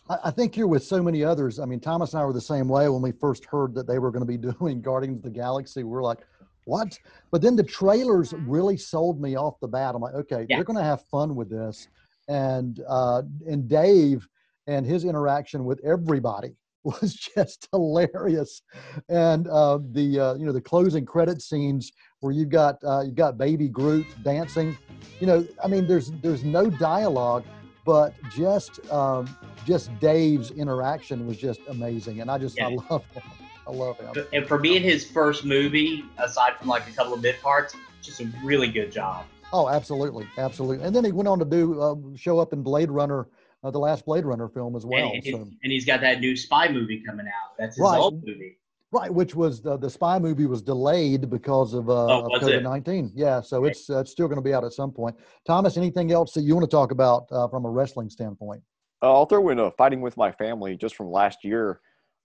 I 0.08 0.30
think 0.30 0.56
you're 0.56 0.68
with 0.68 0.84
so 0.84 1.02
many 1.02 1.24
others. 1.24 1.60
I 1.60 1.66
mean, 1.66 1.80
Thomas 1.80 2.14
and 2.14 2.22
I 2.22 2.26
were 2.26 2.34
the 2.34 2.42
same 2.42 2.68
way 2.68 2.88
when 2.90 3.02
we 3.02 3.12
first 3.12 3.44
heard 3.46 3.74
that 3.74 3.88
they 3.88 3.98
were 3.98 4.12
going 4.12 4.26
to 4.26 4.28
be 4.28 4.38
doing 4.60 4.82
Guardians 4.82 5.18
of 5.18 5.24
the 5.24 5.30
Galaxy. 5.32 5.84
We 5.84 5.98
are 5.98 6.04
like, 6.04 6.20
what? 6.66 6.98
But 7.32 7.42
then 7.42 7.56
the 7.56 7.64
trailers 7.64 8.34
really 8.34 8.78
sold 8.78 9.22
me 9.22 9.36
off 9.36 9.60
the 9.60 9.68
bat. 9.68 9.96
I'm 9.96 10.02
like, 10.02 10.16
okay, 10.16 10.46
yeah. 10.50 10.58
they're 10.58 10.64
going 10.64 10.78
to 10.78 10.84
have 10.84 11.04
fun 11.06 11.36
with 11.36 11.50
this. 11.50 11.88
And 12.28 12.82
uh, 12.88 13.22
and 13.48 13.68
Dave 13.68 14.28
and 14.68 14.86
his 14.86 15.06
interaction 15.06 15.64
with 15.64 15.80
everybody 15.86 16.56
was 16.84 17.14
just 17.14 17.68
hilarious. 17.72 18.64
And 19.10 19.48
uh, 19.48 19.80
the 19.92 20.20
uh, 20.20 20.34
you 20.36 20.46
know 20.46 20.52
the 20.52 20.62
closing 20.62 21.06
credit 21.06 21.42
scenes 21.42 21.92
where 22.22 22.34
you've 22.34 22.50
got 22.50 22.78
uh, 22.84 23.02
you've 23.02 23.16
got 23.16 23.38
Baby 23.38 23.70
Groot 23.70 24.08
dancing. 24.24 24.76
You 25.20 25.28
know, 25.28 25.48
I 25.64 25.68
mean, 25.68 25.86
there's 25.86 26.12
there's 26.24 26.44
no 26.44 26.68
dialogue, 26.70 27.44
but 27.86 28.14
just 28.32 28.92
um, 28.92 29.30
just 29.66 29.98
Dave's 30.00 30.52
interaction 30.52 31.26
was 31.28 31.38
just 31.38 31.62
amazing, 31.70 32.20
and 32.20 32.30
I 32.30 32.38
just 32.38 32.58
yeah. 32.58 32.68
I 32.68 32.70
love 32.90 33.06
him. 33.12 33.24
I 33.68 33.72
love 33.72 33.98
him. 34.00 34.26
And 34.34 34.48
for 34.48 34.58
being 34.58 34.84
his 34.84 35.06
first 35.06 35.46
movie, 35.46 36.04
aside 36.18 36.58
from 36.58 36.68
like 36.68 36.88
a 36.90 36.92
couple 36.92 37.14
of 37.14 37.22
bit 37.22 37.42
parts, 37.42 37.76
just 38.02 38.20
a 38.20 38.30
really 38.44 38.68
good 38.68 38.92
job. 38.92 39.26
Oh, 39.54 39.70
absolutely, 39.70 40.28
absolutely. 40.38 40.86
And 40.86 40.96
then 40.96 41.06
he 41.06 41.12
went 41.12 41.28
on 41.28 41.40
to 41.40 41.46
do 41.46 41.82
uh, 41.82 41.96
show 42.16 42.40
up 42.40 42.52
in 42.52 42.62
Blade 42.62 42.92
Runner, 42.92 43.28
uh, 43.64 43.72
the 43.72 43.80
last 43.80 44.06
Blade 44.06 44.26
Runner 44.26 44.50
film 44.50 44.76
as 44.76 44.86
well. 44.86 45.12
And, 45.14 45.24
so. 45.24 45.48
and 45.64 45.72
he's 45.72 45.86
got 45.86 46.02
that 46.02 46.20
new 46.20 46.36
spy 46.36 46.68
movie 46.68 47.02
coming 47.06 47.28
out. 47.28 47.56
That's 47.58 47.78
his 47.78 47.84
right. 47.84 47.98
old 47.98 48.26
movie. 48.26 48.58
Right, 48.92 49.14
which 49.14 49.36
was 49.36 49.62
the, 49.62 49.78
the 49.78 49.90
spy 49.90 50.20
movie 50.20 50.46
was 50.46 50.62
delayed 50.62 51.30
because 51.30 51.74
of, 51.74 51.90
uh, 51.90 52.06
oh, 52.06 52.36
of 52.36 52.42
COVID 52.42 52.64
nineteen. 52.64 53.12
Yeah, 53.14 53.42
so 53.42 53.62
right. 53.62 53.72
it's 53.72 53.90
uh, 53.90 54.00
it's 54.00 54.12
still 54.12 54.28
going 54.28 54.38
to 54.38 54.44
be 54.44 54.54
out 54.54 54.64
at 54.64 54.74
some 54.74 54.92
point. 54.92 55.16
Thomas, 55.46 55.76
anything 55.76 56.12
else 56.12 56.34
that 56.34 56.42
you 56.42 56.56
want 56.56 56.70
to 56.70 56.74
talk 56.74 56.92
about 56.92 57.28
uh, 57.32 57.48
from 57.48 57.66
a 57.66 57.70
wrestling 57.70 58.10
standpoint? 58.10 58.62
Uh, 59.02 59.12
I'll 59.14 59.26
throw 59.26 59.50
in 59.50 59.60
a 59.60 59.72
fighting 59.72 60.02
with 60.02 60.16
my 60.16 60.32
family 60.32 60.78
just 60.78 60.96
from 60.96 61.12
last 61.12 61.44
year 61.44 61.82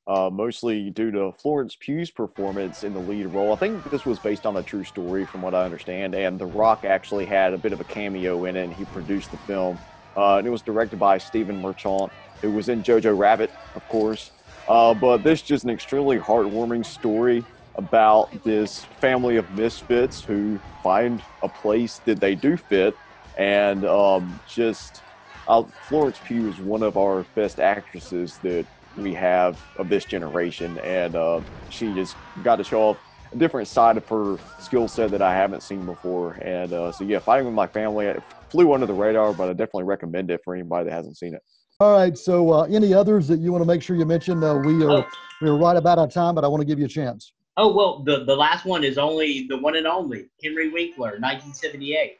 uh, 0.06 0.28
mostly 0.28 0.90
due 0.90 1.10
to 1.12 1.32
Florence 1.32 1.76
Pugh's 1.76 2.10
performance 2.10 2.82
in 2.82 2.92
the 2.92 2.98
lead 2.98 3.26
role. 3.26 3.52
I 3.52 3.56
think 3.56 3.88
this 3.90 4.04
was 4.04 4.18
based 4.18 4.44
on 4.44 4.56
a 4.56 4.62
true 4.62 4.84
story, 4.84 5.24
from 5.24 5.42
what 5.42 5.54
I 5.54 5.64
understand, 5.64 6.14
and 6.14 6.38
The 6.38 6.46
Rock 6.46 6.84
actually 6.84 7.26
had 7.26 7.52
a 7.52 7.58
bit 7.58 7.72
of 7.72 7.80
a 7.80 7.84
cameo 7.84 8.44
in 8.46 8.56
it. 8.56 8.64
And 8.64 8.72
he 8.72 8.84
produced 8.86 9.30
the 9.30 9.36
film, 9.38 9.78
uh, 10.16 10.38
and 10.38 10.46
it 10.46 10.50
was 10.50 10.62
directed 10.62 10.98
by 10.98 11.18
Stephen 11.18 11.60
Merchant, 11.62 12.10
who 12.40 12.50
was 12.50 12.68
in 12.68 12.82
Jojo 12.82 13.16
Rabbit, 13.16 13.50
of 13.76 13.86
course. 13.88 14.32
Uh, 14.70 14.94
but 14.94 15.24
this 15.24 15.40
is 15.40 15.46
just 15.46 15.64
an 15.64 15.70
extremely 15.70 16.18
heartwarming 16.18 16.86
story 16.86 17.48
about 17.78 18.28
this 18.44 18.88
family 19.00 19.36
of 19.36 19.50
misfits 19.50 20.24
who 20.26 20.60
find 20.82 21.24
a 21.42 21.50
place 21.50 22.00
that 22.06 22.20
they 22.20 22.36
do 22.36 22.56
fit, 22.56 22.94
and 23.38 23.84
um, 23.86 24.40
just 24.46 25.04
uh, 25.48 25.64
Florence 25.88 26.20
Pugh 26.24 26.48
is 26.48 26.60
one 26.62 26.84
of 26.84 26.96
our 26.96 27.28
best 27.36 27.58
actresses 27.60 28.38
that 28.44 28.66
we 28.96 29.14
have 29.14 29.56
of 29.78 29.88
this 29.88 30.06
generation, 30.06 30.78
and 30.78 31.16
uh, 31.16 31.42
she 31.68 31.94
just 31.94 32.18
got 32.42 32.56
to 32.56 32.64
show 32.64 32.82
off 32.82 32.98
a 33.34 33.38
different 33.38 33.68
side 33.68 33.98
of 33.98 34.08
her 34.08 34.38
skill 34.58 34.88
set 34.88 35.12
that 35.12 35.22
I 35.22 35.34
haven't 35.34 35.64
seen 35.64 35.86
before. 35.86 36.34
And 36.34 36.74
uh, 36.74 36.92
so, 36.92 37.04
yeah, 37.04 37.20
fighting 37.20 37.46
with 37.46 37.54
my 37.54 37.68
family 37.68 38.12
flew 38.50 38.72
under 38.74 38.86
the 38.86 38.94
radar, 38.94 39.34
but 39.34 39.48
I 39.48 39.52
definitely 39.52 39.84
recommend 39.84 40.30
it 40.30 40.42
for 40.44 40.54
anybody 40.54 40.86
that 40.86 40.94
hasn't 40.94 41.18
seen 41.18 41.34
it. 41.34 41.42
All 41.80 41.92
right. 41.92 42.16
So, 42.16 42.52
uh, 42.52 42.62
any 42.64 42.92
others 42.92 43.26
that 43.28 43.40
you 43.40 43.52
want 43.52 43.62
to 43.62 43.66
make 43.66 43.82
sure 43.82 43.96
you 43.96 44.04
mention? 44.04 44.44
Uh, 44.44 44.56
we 44.56 44.84
are 44.84 44.90
oh. 44.90 45.04
we 45.40 45.48
are 45.48 45.56
right 45.56 45.76
about 45.76 45.98
our 45.98 46.08
time, 46.08 46.34
but 46.34 46.44
I 46.44 46.48
want 46.48 46.60
to 46.60 46.66
give 46.66 46.78
you 46.78 46.84
a 46.84 46.88
chance. 46.88 47.32
Oh 47.56 47.74
well, 47.74 48.00
the 48.00 48.24
the 48.24 48.36
last 48.36 48.66
one 48.66 48.84
is 48.84 48.98
only 48.98 49.46
the 49.48 49.56
one 49.56 49.76
and 49.76 49.86
only 49.86 50.26
Henry 50.42 50.68
Winkler, 50.68 51.18
1978. 51.18 52.18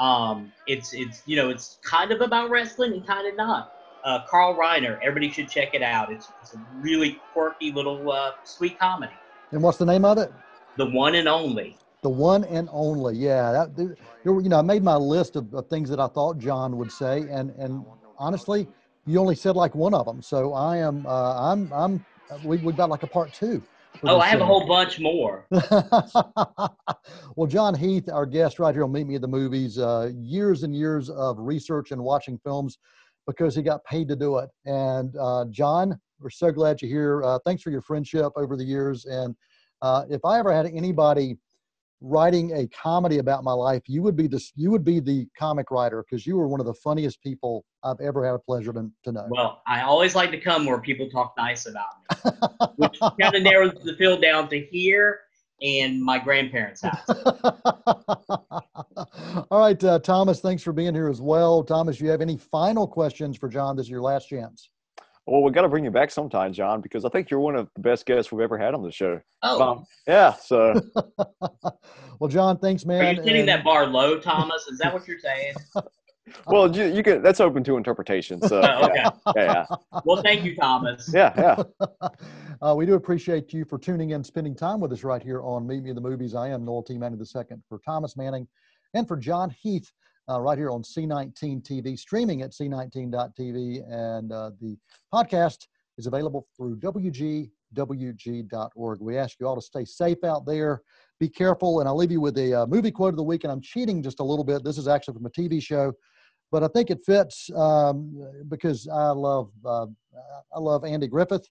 Um, 0.00 0.52
it's 0.66 0.94
it's 0.94 1.22
you 1.26 1.36
know 1.36 1.48
it's 1.48 1.78
kind 1.82 2.10
of 2.10 2.20
about 2.22 2.50
wrestling 2.50 2.92
and 2.92 3.06
kind 3.06 3.28
of 3.28 3.36
not 3.36 3.72
uh, 4.04 4.20
Carl 4.26 4.56
Reiner. 4.56 4.98
Everybody 5.00 5.30
should 5.30 5.48
check 5.48 5.74
it 5.74 5.82
out. 5.82 6.10
It's, 6.10 6.28
it's 6.42 6.54
a 6.54 6.66
really 6.80 7.20
quirky 7.32 7.70
little 7.70 8.10
uh, 8.10 8.32
sweet 8.42 8.80
comedy. 8.80 9.12
And 9.52 9.62
what's 9.62 9.78
the 9.78 9.86
name 9.86 10.04
of 10.04 10.18
it? 10.18 10.32
The 10.76 10.86
One 10.86 11.14
and 11.14 11.28
Only. 11.28 11.76
The 12.02 12.10
One 12.10 12.42
and 12.44 12.68
Only. 12.72 13.16
Yeah, 13.16 13.52
that 13.52 13.96
you 14.24 14.48
know 14.48 14.58
I 14.58 14.62
made 14.62 14.82
my 14.82 14.96
list 14.96 15.36
of, 15.36 15.54
of 15.54 15.68
things 15.68 15.88
that 15.90 16.00
I 16.00 16.08
thought 16.08 16.38
John 16.38 16.76
would 16.78 16.90
say, 16.90 17.26
and 17.30 17.50
and 17.50 17.84
honestly, 18.18 18.66
you 19.08 19.18
only 19.18 19.34
said 19.34 19.56
like 19.56 19.74
one 19.74 19.94
of 19.94 20.06
them. 20.06 20.22
So 20.22 20.52
I 20.52 20.76
am 20.76 21.06
uh, 21.06 21.52
I'm 21.52 21.72
I'm 21.72 22.04
we 22.44 22.58
we 22.58 22.72
got 22.74 22.90
like 22.90 23.02
a 23.02 23.06
part 23.06 23.32
two. 23.32 23.62
Oh, 24.04 24.20
I 24.20 24.26
have 24.26 24.40
a 24.40 24.46
whole 24.46 24.66
bunch 24.66 25.00
more. 25.00 25.46
well, 25.50 27.46
John 27.48 27.74
Heath, 27.74 28.08
our 28.12 28.26
guest 28.26 28.58
right 28.58 28.74
here 28.74 28.84
on 28.84 28.92
Meet 28.92 29.06
Me 29.06 29.14
at 29.16 29.22
the 29.22 29.28
Movies, 29.28 29.78
uh, 29.78 30.10
years 30.14 30.62
and 30.62 30.76
years 30.76 31.10
of 31.10 31.38
research 31.38 31.90
and 31.90 32.00
watching 32.00 32.38
films 32.44 32.78
because 33.26 33.56
he 33.56 33.62
got 33.62 33.82
paid 33.84 34.06
to 34.08 34.14
do 34.14 34.38
it. 34.38 34.50
And 34.66 35.16
uh, 35.18 35.46
John, 35.50 35.98
we're 36.20 36.30
so 36.30 36.52
glad 36.52 36.80
you're 36.80 36.90
here. 36.90 37.24
Uh, 37.24 37.38
thanks 37.44 37.62
for 37.62 37.70
your 37.70 37.80
friendship 37.80 38.30
over 38.36 38.56
the 38.56 38.64
years. 38.64 39.06
And 39.06 39.34
uh, 39.82 40.04
if 40.10 40.24
I 40.24 40.38
ever 40.38 40.52
had 40.52 40.66
anybody 40.66 41.36
writing 42.00 42.52
a 42.52 42.66
comedy 42.68 43.18
about 43.18 43.44
my 43.44 43.52
life, 43.52 43.82
you 43.86 44.02
would 44.02 44.16
be 44.16 44.26
this. 44.26 44.52
You 44.54 44.70
would 44.70 44.84
be 44.84 45.00
the 45.00 45.26
comic 45.38 45.70
writer 45.70 46.04
because 46.08 46.26
you 46.26 46.36
were 46.36 46.48
one 46.48 46.60
of 46.60 46.66
the 46.66 46.74
funniest 46.74 47.22
people 47.22 47.64
I've 47.82 48.00
ever 48.00 48.24
had 48.24 48.34
a 48.34 48.38
pleasure 48.38 48.72
to, 48.72 48.90
to 49.04 49.12
know. 49.12 49.26
Well, 49.28 49.62
I 49.66 49.82
always 49.82 50.14
like 50.14 50.30
to 50.30 50.40
come 50.40 50.66
where 50.66 50.80
people 50.80 51.08
talk 51.10 51.34
nice 51.36 51.66
about 51.66 51.86
me, 52.08 52.30
which 52.76 52.98
kind 53.20 53.34
of 53.34 53.42
narrows 53.42 53.72
the 53.84 53.96
field 53.96 54.22
down 54.22 54.48
to 54.50 54.60
here 54.60 55.20
and 55.60 56.02
my 56.02 56.18
grandparents' 56.18 56.82
house. 56.82 57.08
All 59.50 59.60
right, 59.60 59.82
uh, 59.82 59.98
Thomas, 59.98 60.40
thanks 60.40 60.62
for 60.62 60.72
being 60.72 60.94
here 60.94 61.08
as 61.08 61.20
well. 61.20 61.64
Thomas, 61.64 62.00
you 62.00 62.08
have 62.08 62.20
any 62.20 62.36
final 62.36 62.86
questions 62.86 63.36
for 63.36 63.48
John? 63.48 63.76
This 63.76 63.86
is 63.86 63.90
your 63.90 64.02
last 64.02 64.28
chance. 64.28 64.70
Well, 65.28 65.42
we 65.42 65.50
got 65.50 65.62
to 65.62 65.68
bring 65.68 65.84
you 65.84 65.90
back 65.90 66.10
sometime, 66.10 66.54
John, 66.54 66.80
because 66.80 67.04
I 67.04 67.10
think 67.10 67.28
you're 67.28 67.40
one 67.40 67.54
of 67.54 67.68
the 67.74 67.82
best 67.82 68.06
guests 68.06 68.32
we've 68.32 68.40
ever 68.40 68.56
had 68.56 68.72
on 68.72 68.82
the 68.82 68.90
show. 68.90 69.20
Oh, 69.42 69.60
um, 69.60 69.84
yeah. 70.06 70.32
So, 70.32 70.80
well, 72.18 72.28
John, 72.28 72.58
thanks, 72.58 72.86
man. 72.86 73.04
Are 73.04 73.10
you 73.10 73.16
setting 73.16 73.40
and... 73.40 73.48
that 73.48 73.62
bar 73.62 73.86
low, 73.86 74.18
Thomas? 74.18 74.66
Is 74.68 74.78
that 74.78 74.92
what 74.94 75.06
you're 75.06 75.18
saying? 75.18 75.54
well, 76.46 76.74
you, 76.74 76.86
you, 76.86 77.02
can. 77.02 77.22
That's 77.22 77.40
open 77.40 77.62
to 77.64 77.76
interpretation. 77.76 78.40
So, 78.40 78.58
okay. 78.84 79.04
Yeah, 79.04 79.10
yeah, 79.36 79.66
Well, 80.06 80.22
thank 80.22 80.44
you, 80.44 80.56
Thomas. 80.56 81.10
Yeah, 81.12 81.34
yeah. 81.36 81.88
Uh, 82.62 82.74
we 82.74 82.86
do 82.86 82.94
appreciate 82.94 83.52
you 83.52 83.66
for 83.66 83.78
tuning 83.78 84.10
in, 84.10 84.24
spending 84.24 84.54
time 84.56 84.80
with 84.80 84.92
us 84.92 85.04
right 85.04 85.22
here 85.22 85.42
on 85.42 85.66
Meet 85.66 85.82
Me 85.82 85.90
in 85.90 85.94
the 85.94 86.00
Movies. 86.00 86.34
I 86.34 86.48
am 86.48 86.64
Noel 86.64 86.82
T. 86.82 86.96
Manning 86.96 87.20
II 87.20 87.42
for 87.68 87.78
Thomas 87.80 88.16
Manning 88.16 88.48
and 88.94 89.06
for 89.06 89.16
John 89.18 89.50
Heath 89.50 89.92
uh, 90.28 90.40
right 90.40 90.58
here 90.58 90.70
on 90.70 90.82
C19 90.82 91.62
TV, 91.62 91.98
streaming 91.98 92.42
at 92.42 92.52
c19.tv. 92.52 93.82
And 93.90 94.32
uh, 94.32 94.50
the 94.60 94.76
podcast 95.12 95.66
is 95.96 96.06
available 96.06 96.46
through 96.56 96.76
WGWG.org. 96.76 97.50
We 99.00 99.16
ask 99.16 99.40
you 99.40 99.46
all 99.46 99.56
to 99.56 99.62
stay 99.62 99.84
safe 99.84 100.24
out 100.24 100.46
there. 100.46 100.82
Be 101.18 101.28
careful. 101.28 101.80
And 101.80 101.88
I'll 101.88 101.96
leave 101.96 102.12
you 102.12 102.20
with 102.20 102.38
a 102.38 102.62
uh, 102.62 102.66
movie 102.66 102.90
quote 102.90 103.14
of 103.14 103.16
the 103.16 103.22
week. 103.22 103.44
And 103.44 103.52
I'm 103.52 103.60
cheating 103.60 104.02
just 104.02 104.20
a 104.20 104.24
little 104.24 104.44
bit. 104.44 104.64
This 104.64 104.78
is 104.78 104.88
actually 104.88 105.14
from 105.14 105.26
a 105.26 105.30
TV 105.30 105.62
show 105.62 105.92
but 106.50 106.62
I 106.62 106.68
think 106.68 106.90
it 106.90 107.04
fits 107.04 107.50
um, 107.54 108.44
because 108.48 108.88
I 108.88 109.10
love 109.10 109.50
uh, 109.64 109.86
I 110.54 110.58
love 110.58 110.84
Andy 110.84 111.06
Griffith, 111.06 111.46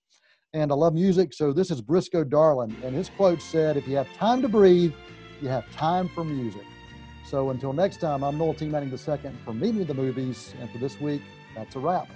and 0.53 0.71
I 0.71 0.75
love 0.75 0.93
music. 0.93 1.33
So 1.33 1.53
this 1.53 1.71
is 1.71 1.81
Briscoe 1.81 2.23
Darling, 2.23 2.75
and 2.83 2.95
his 2.95 3.09
quote 3.09 3.41
said, 3.41 3.77
"If 3.77 3.87
you 3.87 3.95
have 3.95 4.11
time 4.13 4.41
to 4.41 4.49
breathe, 4.49 4.93
you 5.41 5.49
have 5.49 5.69
time 5.71 6.09
for 6.09 6.23
music." 6.23 6.63
So 7.29 7.49
until 7.49 7.73
next 7.73 7.97
time, 7.97 8.23
I'm 8.23 8.37
Noel 8.37 8.53
T. 8.53 8.67
Manning 8.67 8.89
II 8.89 9.31
for 9.43 9.53
Meet 9.53 9.75
Me 9.75 9.83
the 9.83 9.93
Movies, 9.93 10.53
and 10.61 10.71
for 10.71 10.77
this 10.77 10.97
week, 11.01 11.21
that's 11.55 11.75
a 11.75 11.79
wrap. 11.79 12.07